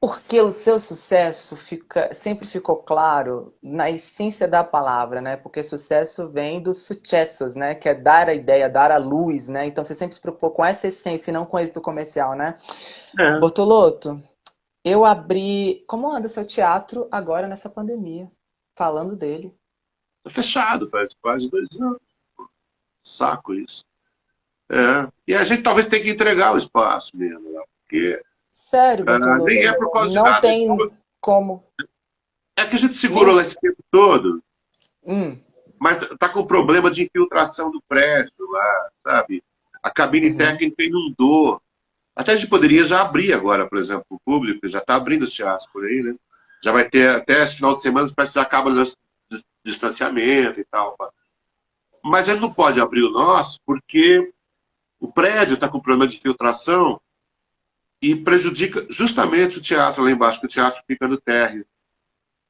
[0.00, 5.36] Porque o seu sucesso fica, sempre ficou claro na essência da palavra, né?
[5.36, 7.74] Porque sucesso vem dos sucessos, né?
[7.74, 9.66] Que é dar a ideia, dar a luz, né?
[9.66, 12.58] Então você sempre se preocupou com essa essência e não com êxito comercial, né?
[13.18, 13.38] É.
[13.38, 14.18] Bortoloto,
[14.82, 15.84] eu abri.
[15.86, 18.30] Como anda seu teatro agora nessa pandemia?
[18.74, 19.54] Falando dele.
[20.24, 22.00] Tá fechado, faz quase dois anos.
[23.04, 23.84] Saco isso.
[24.70, 25.06] É.
[25.28, 27.60] E a gente talvez tenha que entregar o espaço mesmo, né?
[27.82, 28.22] porque
[28.70, 30.40] Sério, ah, nem é por causa de Não nada.
[30.42, 31.64] tem isso- como.
[32.56, 34.40] É que a gente segurou lá esse tempo todo,
[35.04, 35.40] Hum,
[35.78, 39.42] mas tá com problema de infiltração do prédio lá, sabe?
[39.82, 40.36] A cabine Uhum.
[40.36, 41.60] técnica inundou.
[42.14, 45.32] Até a gente poderia já abrir agora, por exemplo, o público, já está abrindo os
[45.34, 46.14] teatros por aí, né?
[46.62, 48.96] Já vai ter até esse final de semana, parece que já acaba o dis-
[49.64, 50.96] distanciamento e tal.
[52.04, 54.32] Mas ele não pode abrir o nosso porque
[55.00, 57.00] o prédio está com problema de filtração
[58.02, 61.66] e prejudica justamente o teatro lá embaixo, que o teatro fica no térreo.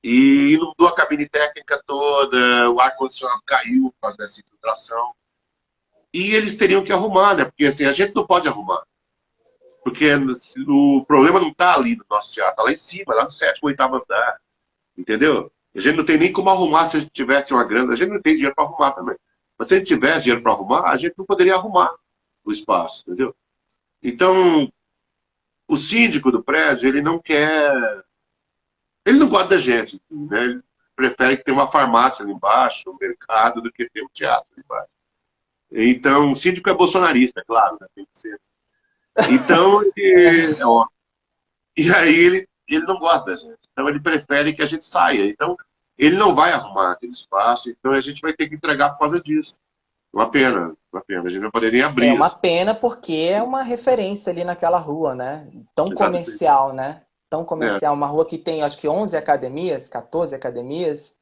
[0.02, 5.12] E inundou a cabine técnica toda, o ar-condicionado caiu por causa dessa infiltração.
[6.12, 7.44] E eles teriam que arrumar, né?
[7.44, 8.82] Porque assim, a gente não pode arrumar.
[9.82, 10.08] Porque
[10.68, 13.68] o problema não está ali no nosso teatro, está lá em cima, lá no sétimo,
[13.68, 14.40] oitavo andar.
[14.96, 15.52] Entendeu?
[15.74, 17.92] A gente não tem nem como arrumar se a gente tivesse uma grana.
[17.92, 19.16] A gente não tem dinheiro para arrumar também.
[19.58, 21.94] Mas se a gente tivesse dinheiro para arrumar, a gente não poderia arrumar
[22.44, 23.34] o espaço, entendeu?
[24.02, 24.70] Então,
[25.70, 28.04] o síndico do prédio, ele não quer.
[29.06, 30.42] Ele não gosta da gente, né?
[30.42, 30.62] Ele
[30.96, 34.64] prefere que tenha uma farmácia ali embaixo, um mercado, do que ter um teatro ali
[34.64, 34.90] embaixo.
[35.70, 37.86] Então, o síndico é bolsonarista, é claro, né?
[37.94, 38.40] tem que ser.
[39.30, 40.92] Então, ele, é óbvio.
[41.76, 43.60] E aí ele, ele não gosta da gente.
[43.72, 45.24] Então, ele prefere que a gente saia.
[45.26, 45.56] Então,
[45.96, 47.70] ele não vai arrumar aquele espaço.
[47.70, 49.54] Então, a gente vai ter que entregar por causa disso.
[50.12, 51.22] Uma pena, uma pena.
[51.22, 52.38] A gente não poderia abrir é uma isso.
[52.38, 55.48] pena porque é uma referência ali naquela rua, né?
[55.74, 56.24] Tão Exatamente.
[56.24, 57.02] comercial, né?
[57.28, 57.94] Tão comercial.
[57.94, 61.14] Uma rua que tem, acho que 11 academias, 14 academias.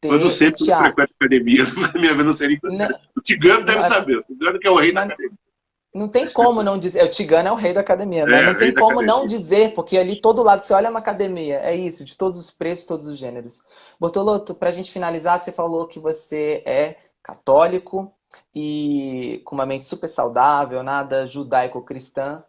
[0.00, 1.64] Ter Eu não sei porque eu frequento academia.
[1.96, 4.18] Minha vida, não nem Não, O Tigano deve Não, saber.
[4.18, 5.38] O Tigano que é o rei da Mas- academia.
[5.94, 7.02] não tem como não dizer.
[7.02, 9.74] O Tigano é o rei da academia, mas É, não tem da como não dizer,
[9.74, 11.56] porque ali todo lado que você olha é uma academia.
[11.56, 13.60] É isso, de todos os preços, todos os gêneros.
[13.98, 18.12] Bortoloto, pra gente finalizar, você falou que você é católico
[18.54, 22.44] e com uma mente super saudável, nada judaico-cristã.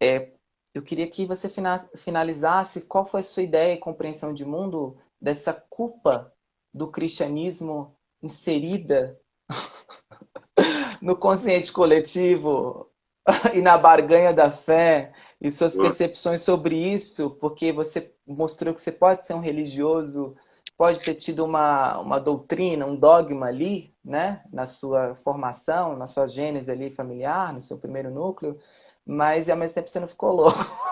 [0.00, 0.32] É,
[0.74, 4.96] eu queria que você fina- finalizasse qual foi a sua ideia e compreensão de mundo
[5.20, 6.32] dessa culpa
[6.72, 9.18] do cristianismo inserida
[11.02, 12.88] no consciente coletivo
[13.54, 18.92] e na barganha da fé e suas percepções sobre isso, porque você mostrou que você
[18.92, 20.36] pode ser um religioso,
[20.76, 26.26] pode ter tido uma, uma doutrina, um dogma ali, né, na sua formação, na sua
[26.26, 28.58] gênese ali familiar, no seu primeiro núcleo,
[29.06, 30.58] mas ao mesmo tempo você não ficou louco.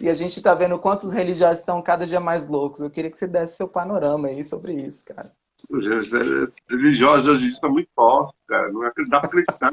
[0.00, 2.80] E a gente tá vendo quantos religiosos estão cada dia mais loucos.
[2.80, 5.32] Eu queria que você desse seu panorama aí sobre isso, cara.
[5.68, 5.84] Os
[6.70, 8.70] religiosos hoje em dia estão muito fortes, cara.
[8.70, 9.70] Não é- dá para acreditar.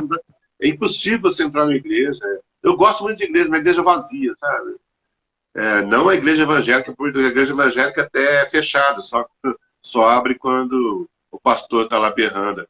[0.59, 2.19] É impossível você entrar na igreja.
[2.63, 4.75] Eu gosto muito de igreja, uma igreja vazia, sabe?
[5.53, 9.25] É, não a igreja evangélica, porque a igreja evangélica até é fechada, só,
[9.81, 12.65] só abre quando o pastor está lá berrando.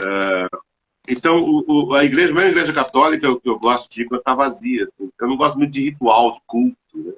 [0.00, 0.48] É,
[1.08, 4.34] então, o- o- a igreja, mesmo a igreja católica, eu, eu gosto de ir está
[4.34, 4.84] vazia.
[4.84, 5.10] assim.
[5.20, 6.76] Eu não gosto muito de ritual, de culto.
[6.94, 7.12] Né?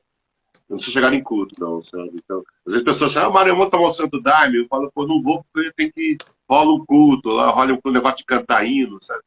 [0.69, 2.11] Eu não sou chegado em culto, não, sabe?
[2.15, 4.59] Então, às vezes as pessoas falam, ah, Mário, eu vou tomar o santo daime.
[4.59, 6.17] Eu falo, pô, não vou porque tem que
[6.49, 9.23] rola um culto, lá rola um negócio de cantar hino, sabe?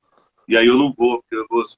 [0.48, 1.78] E aí eu não vou, porque eu vou, se,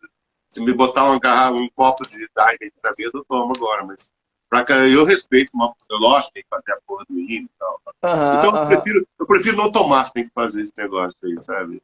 [0.49, 4.05] se me botar uma garrafa, um copo de daime na mesa, eu tomo agora, mas
[4.49, 7.59] pra cá, eu respeito, uma, eu, lógico, tem que fazer a porra do hino e
[7.59, 7.81] tal.
[8.03, 8.65] Aham, Então, eu aham.
[8.65, 11.81] prefiro, eu prefiro não tomar se tem que fazer esse negócio aí, sabe?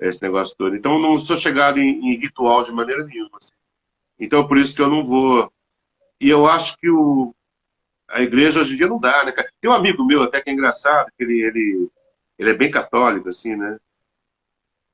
[0.00, 0.76] esse negócio todo.
[0.76, 3.38] Então, eu não sou chegado em, em ritual de maneira nenhuma.
[3.40, 3.52] Assim.
[4.18, 5.52] Então, por isso que eu não vou.
[6.20, 7.34] E eu acho que o,
[8.08, 9.48] a igreja hoje em dia não dá, né, cara?
[9.60, 11.90] Tem um amigo meu até que é engraçado, que ele, ele,
[12.38, 13.78] ele é bem católico, assim, né?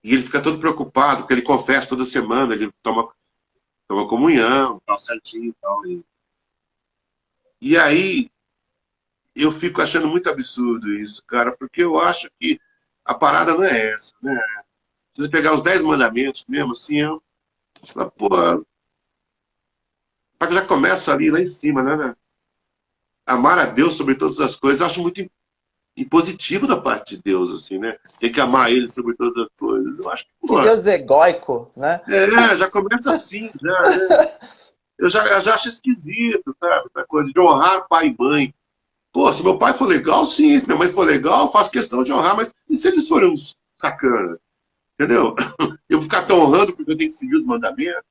[0.03, 3.13] E ele fica todo preocupado, porque ele confessa toda semana, ele toma,
[3.89, 5.83] toma comunhão, tal, certinho e tal.
[7.61, 8.31] E, aí,
[9.35, 12.61] eu fico achando muito absurdo isso, cara, porque eu acho que
[13.05, 14.41] a parada não é essa, né?
[15.15, 17.23] Se você pegar os dez mandamentos mesmo, assim, eu...
[18.17, 18.29] Pô,
[20.51, 21.97] já começa ali, lá em cima, né?
[21.97, 22.17] né?
[23.27, 25.29] Amar a Deus sobre todas as coisas, eu acho muito
[25.97, 27.97] impositivo da parte de Deus, assim, né?
[28.19, 29.99] Tem que amar Ele sobre todas as coisas.
[29.99, 32.01] Eu acho que, pô, que Deus é egóico, né?
[32.09, 34.39] É, já começa assim, já, né?
[35.01, 36.91] Eu já, eu já acho esquisito, sabe?
[36.95, 38.55] Essa coisa de honrar pai e mãe.
[39.11, 40.59] Pô, se meu pai for legal, sim.
[40.59, 42.37] Se minha mãe for legal, faço questão de honrar.
[42.37, 44.39] Mas e se eles forem uns sacana?
[44.95, 45.35] Entendeu?
[45.89, 48.05] Eu vou ficar tão honrando porque eu tenho que seguir os mandamentos,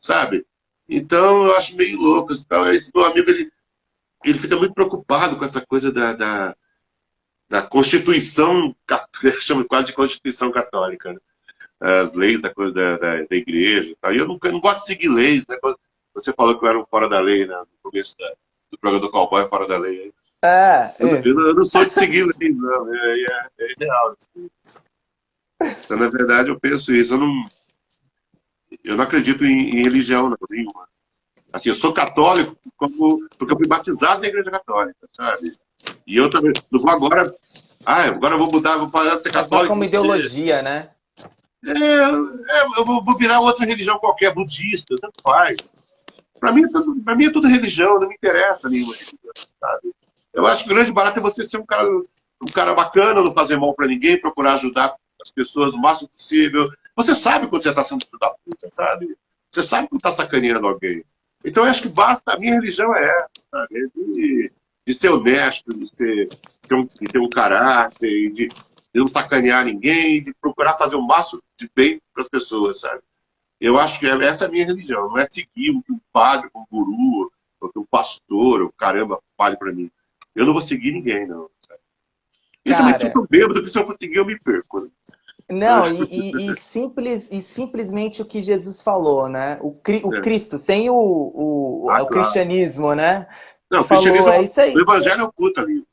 [0.00, 0.46] sabe?
[0.88, 2.32] Então, eu acho meio louco.
[2.32, 3.50] Então, esse meu amigo, ele,
[4.24, 6.56] ele fica muito preocupado com essa coisa da, da,
[7.48, 8.76] da Constituição,
[9.40, 11.18] chama quase de Constituição Católica, né?
[11.80, 13.96] as leis da coisa da, da, da igreja.
[14.00, 14.12] Tá?
[14.12, 15.44] E eu não, eu não gosto de seguir leis.
[15.48, 15.56] Né?
[16.14, 17.56] Você falou que eu era um fora da lei né?
[17.56, 18.32] no começo da,
[18.70, 20.12] do programa do Cowboy Fora da Lei.
[20.44, 22.94] É, eu, eu, não sou de seguir leis, não.
[22.94, 24.16] É, é, é ideal.
[24.16, 24.50] Assim.
[25.84, 27.14] Então, na verdade, eu penso isso.
[27.14, 27.48] Eu não,
[28.84, 30.86] eu não acredito em, em religião, não, nenhuma.
[31.52, 35.56] Assim, eu sou católico como, porque eu fui batizado na igreja católica, sabe?
[36.06, 37.34] E eu também não vou agora.
[37.84, 39.68] Ah, agora eu vou mudar, vou parar ser católico.
[39.68, 40.90] como ideologia, né?
[41.64, 45.56] É, é, eu vou virar outra religião qualquer, budista, tanto faz.
[46.38, 49.92] Para mim, é mim é tudo religião, não me interessa nenhuma religião, sabe?
[50.32, 53.32] Eu acho que o grande barato é você ser um cara, um cara bacana, não
[53.32, 56.70] fazer mal para ninguém, procurar ajudar as pessoas o máximo possível.
[56.96, 59.16] Você sabe quando você está sendo filho da puta, sabe?
[59.50, 61.04] Você sabe quando está sacaneando alguém.
[61.44, 63.78] Então, eu acho que basta, a minha religião é essa, sabe?
[63.78, 64.52] É de,
[64.86, 68.54] de ser honesto, de ter, de ter, um, de ter um caráter, de, de
[68.94, 73.02] não sacanear ninguém, de procurar fazer o máximo de bem para as pessoas, sabe?
[73.60, 76.48] Eu acho que essa é a minha religião, não é seguir o que um padre,
[76.54, 77.30] um guru,
[77.60, 79.90] o que um pastor, o caramba, fale para mim.
[80.34, 81.50] Eu não vou seguir ninguém, não.
[81.66, 81.80] Sabe?
[82.64, 82.84] E Cara...
[82.84, 84.80] também fico bêbado que se eu for seguir eu me perco.
[84.80, 84.88] Né?
[85.50, 89.58] Não, e, e, e, simples, e simplesmente o que Jesus falou, né?
[89.62, 90.20] O, o é.
[90.20, 92.06] Cristo, sem o, o, ah, o claro.
[92.08, 93.26] cristianismo, né?
[93.70, 94.74] Não, o falou, cristianismo é isso aí.
[94.74, 95.84] O evangelho é o puta ali.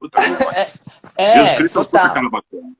[0.00, 0.18] Puta.
[1.16, 2.72] É, é, Jesus Cristo é o puta cara bacana.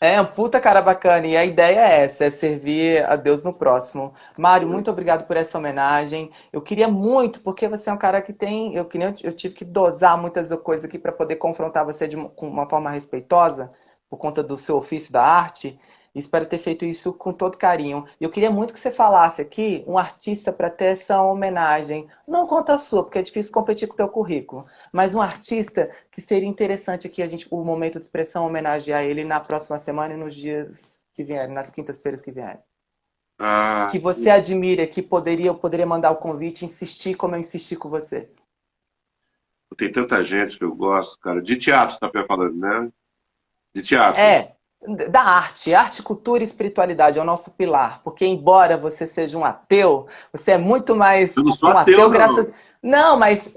[0.00, 1.26] É, um puta cara bacana.
[1.26, 4.14] E a ideia é essa, é servir a Deus no próximo.
[4.38, 6.30] Mário, muito obrigado por essa homenagem.
[6.52, 8.74] Eu queria muito, porque você é um cara que tem.
[8.74, 8.88] Eu,
[9.24, 12.68] eu tive que dosar muitas coisas aqui para poder confrontar você de uma, com uma
[12.68, 13.72] forma respeitosa,
[14.08, 15.78] por conta do seu ofício da arte.
[16.18, 18.04] Espero ter feito isso com todo carinho.
[18.20, 22.08] Eu queria muito que você falasse aqui um artista para ter essa homenagem.
[22.26, 24.66] Não conta a sua, porque é difícil competir com o teu currículo.
[24.92, 29.24] Mas um artista que seria interessante aqui a gente, o momento de expressão, homenagear ele
[29.24, 32.60] na próxima semana e nos dias que vierem, nas quintas-feiras que vierem.
[33.38, 37.76] Ah, que você admira, que poderia, eu poderia mandar o convite, insistir como eu insisti
[37.76, 38.28] com você.
[39.76, 41.40] Tem tanta gente que eu gosto, cara.
[41.40, 42.90] De teatro, você está falando, né?
[43.72, 44.20] De teatro.
[44.20, 44.56] É,
[45.10, 45.74] da arte.
[45.74, 48.00] Arte, cultura e espiritualidade é o nosso pilar.
[48.02, 51.94] Porque, embora você seja um ateu, você é muito mais eu não sou um ateu,
[51.94, 52.52] ateu graças.
[52.82, 53.54] Não, mas.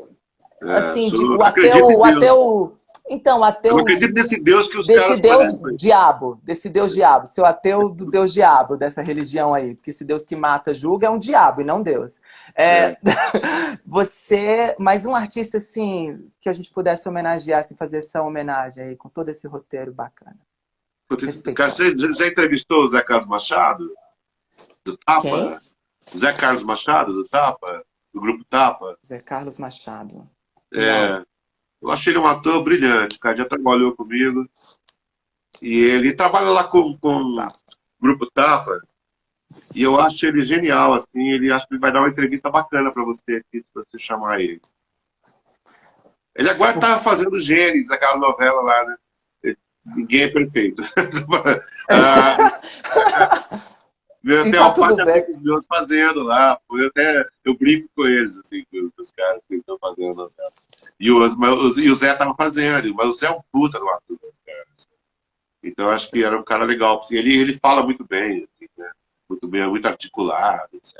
[0.64, 1.38] É, assim, sou...
[1.38, 1.88] o ateu.
[1.88, 2.78] O ateu
[3.12, 3.72] então, ateu.
[3.72, 5.20] Eu não acredito nesse Deus que os desse caras.
[5.20, 5.76] Deus parecem.
[5.76, 7.26] diabo, desse Deus diabo.
[7.26, 9.76] Seu ateu do Deus diabo, dessa religião aí.
[9.76, 12.22] Porque esse Deus que mata, julga, é um diabo e não Deus.
[12.56, 12.98] É, é.
[13.86, 14.76] você.
[14.80, 19.10] Mas um artista, assim, que a gente pudesse homenagear, assim, fazer essa homenagem aí, com
[19.10, 20.40] todo esse roteiro bacana.
[21.12, 23.94] Você já entrevistou o Zé Carlos Machado?
[24.86, 25.22] Do Tapa?
[25.22, 26.18] Quem?
[26.18, 27.84] Zé Carlos Machado, do Tapa?
[28.14, 28.98] Do grupo Tapa?
[29.06, 30.30] Zé Carlos Machado.
[30.74, 31.10] É.
[31.10, 31.26] Não.
[31.82, 34.48] Eu achei ele um ator brilhante, cara já trabalhou comigo.
[35.62, 37.48] E ele trabalha lá com, com o
[38.00, 38.80] grupo Tapa.
[39.76, 41.30] E eu acho ele genial, assim.
[41.30, 44.40] Ele acho que ele vai dar uma entrevista bacana para você aqui, se você chamar
[44.40, 44.62] ele.
[46.36, 48.98] Ele agora tá fazendo Gênesis, aquela novela lá, né?
[49.86, 50.84] Ninguém é perfeito.
[51.90, 52.62] ah,
[54.24, 56.60] eu tenho uma parte de amigos meus fazendo lá.
[56.72, 60.32] Eu até eu brinco com eles, assim, com os caras que estão fazendo.
[61.00, 61.28] E, o,
[61.80, 64.18] e o Zé estava fazendo, mas o Zé é um puta do ator.
[64.46, 64.66] Cara.
[65.64, 67.00] Então acho que era um cara legal.
[67.00, 68.92] Assim, ele, ele fala muito bem, assim, né?
[69.28, 70.94] muito bem, muito articulado, etc.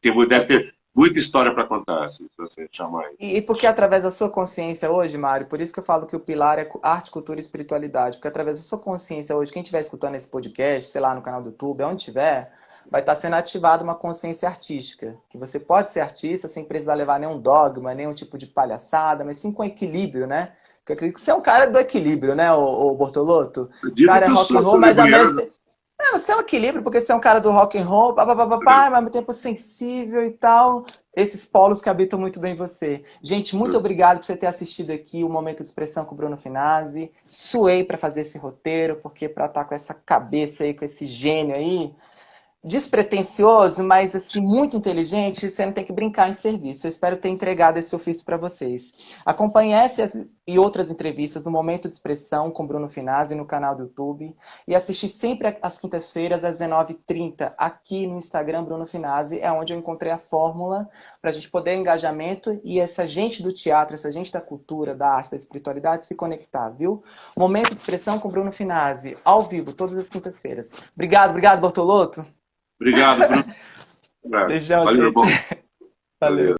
[0.00, 3.16] Tem, deve ter, muita história para contar, se você chamar isso.
[3.20, 6.16] E, e porque através da sua consciência hoje, Mário, por isso que eu falo que
[6.16, 9.80] o pilar é arte, cultura e espiritualidade, porque através da sua consciência hoje, quem estiver
[9.80, 12.52] escutando esse podcast, sei lá, no canal do YouTube, onde tiver,
[12.90, 17.20] vai estar sendo ativada uma consciência artística, que você pode ser artista sem precisar levar
[17.20, 20.52] nenhum dogma, nenhum tipo de palhaçada, mas sim com equilíbrio, né?
[20.78, 23.70] Porque eu acredito que você é um cara do equilíbrio, né, o, o Bortolotto?
[23.84, 25.59] O cara é rock and roll, mas ao mesmo tempo
[26.02, 28.58] é, você é um equilíbrio, porque você é um cara do rock and roll, papapá,
[28.64, 30.84] mas ao mesmo tempo sensível e tal.
[31.14, 33.02] Esses polos que habitam muito bem você.
[33.22, 36.36] Gente, muito obrigado por você ter assistido aqui o Momento de Expressão com o Bruno
[36.36, 37.10] Finazzi.
[37.28, 41.06] Suei para fazer esse roteiro, porque para estar tá com essa cabeça aí, com esse
[41.06, 41.92] gênio aí,
[42.62, 46.86] despretensioso, mas assim muito inteligente, você não tem que brincar em serviço.
[46.86, 48.92] Eu espero ter entregado esse ofício para vocês.
[49.24, 53.84] Acompanhe essas e outras entrevistas no Momento de Expressão com Bruno Finazzi no canal do
[53.84, 54.34] YouTube
[54.66, 59.78] e assistir sempre às quintas-feiras às 19h30 aqui no Instagram Bruno Finazzi, é onde eu
[59.78, 60.88] encontrei a fórmula
[61.20, 65.08] para a gente poder engajamento e essa gente do teatro, essa gente da cultura, da
[65.08, 67.02] arte, da espiritualidade se conectar, viu?
[67.36, 70.72] Momento de Expressão com Bruno Finazzi, ao vivo, todas as quintas-feiras.
[70.94, 72.26] Obrigado, obrigado, Bortoloto.
[72.80, 73.44] Obrigado, Bruno.
[74.48, 75.64] Beijão, Valeu, gente.
[76.20, 76.59] Valeu.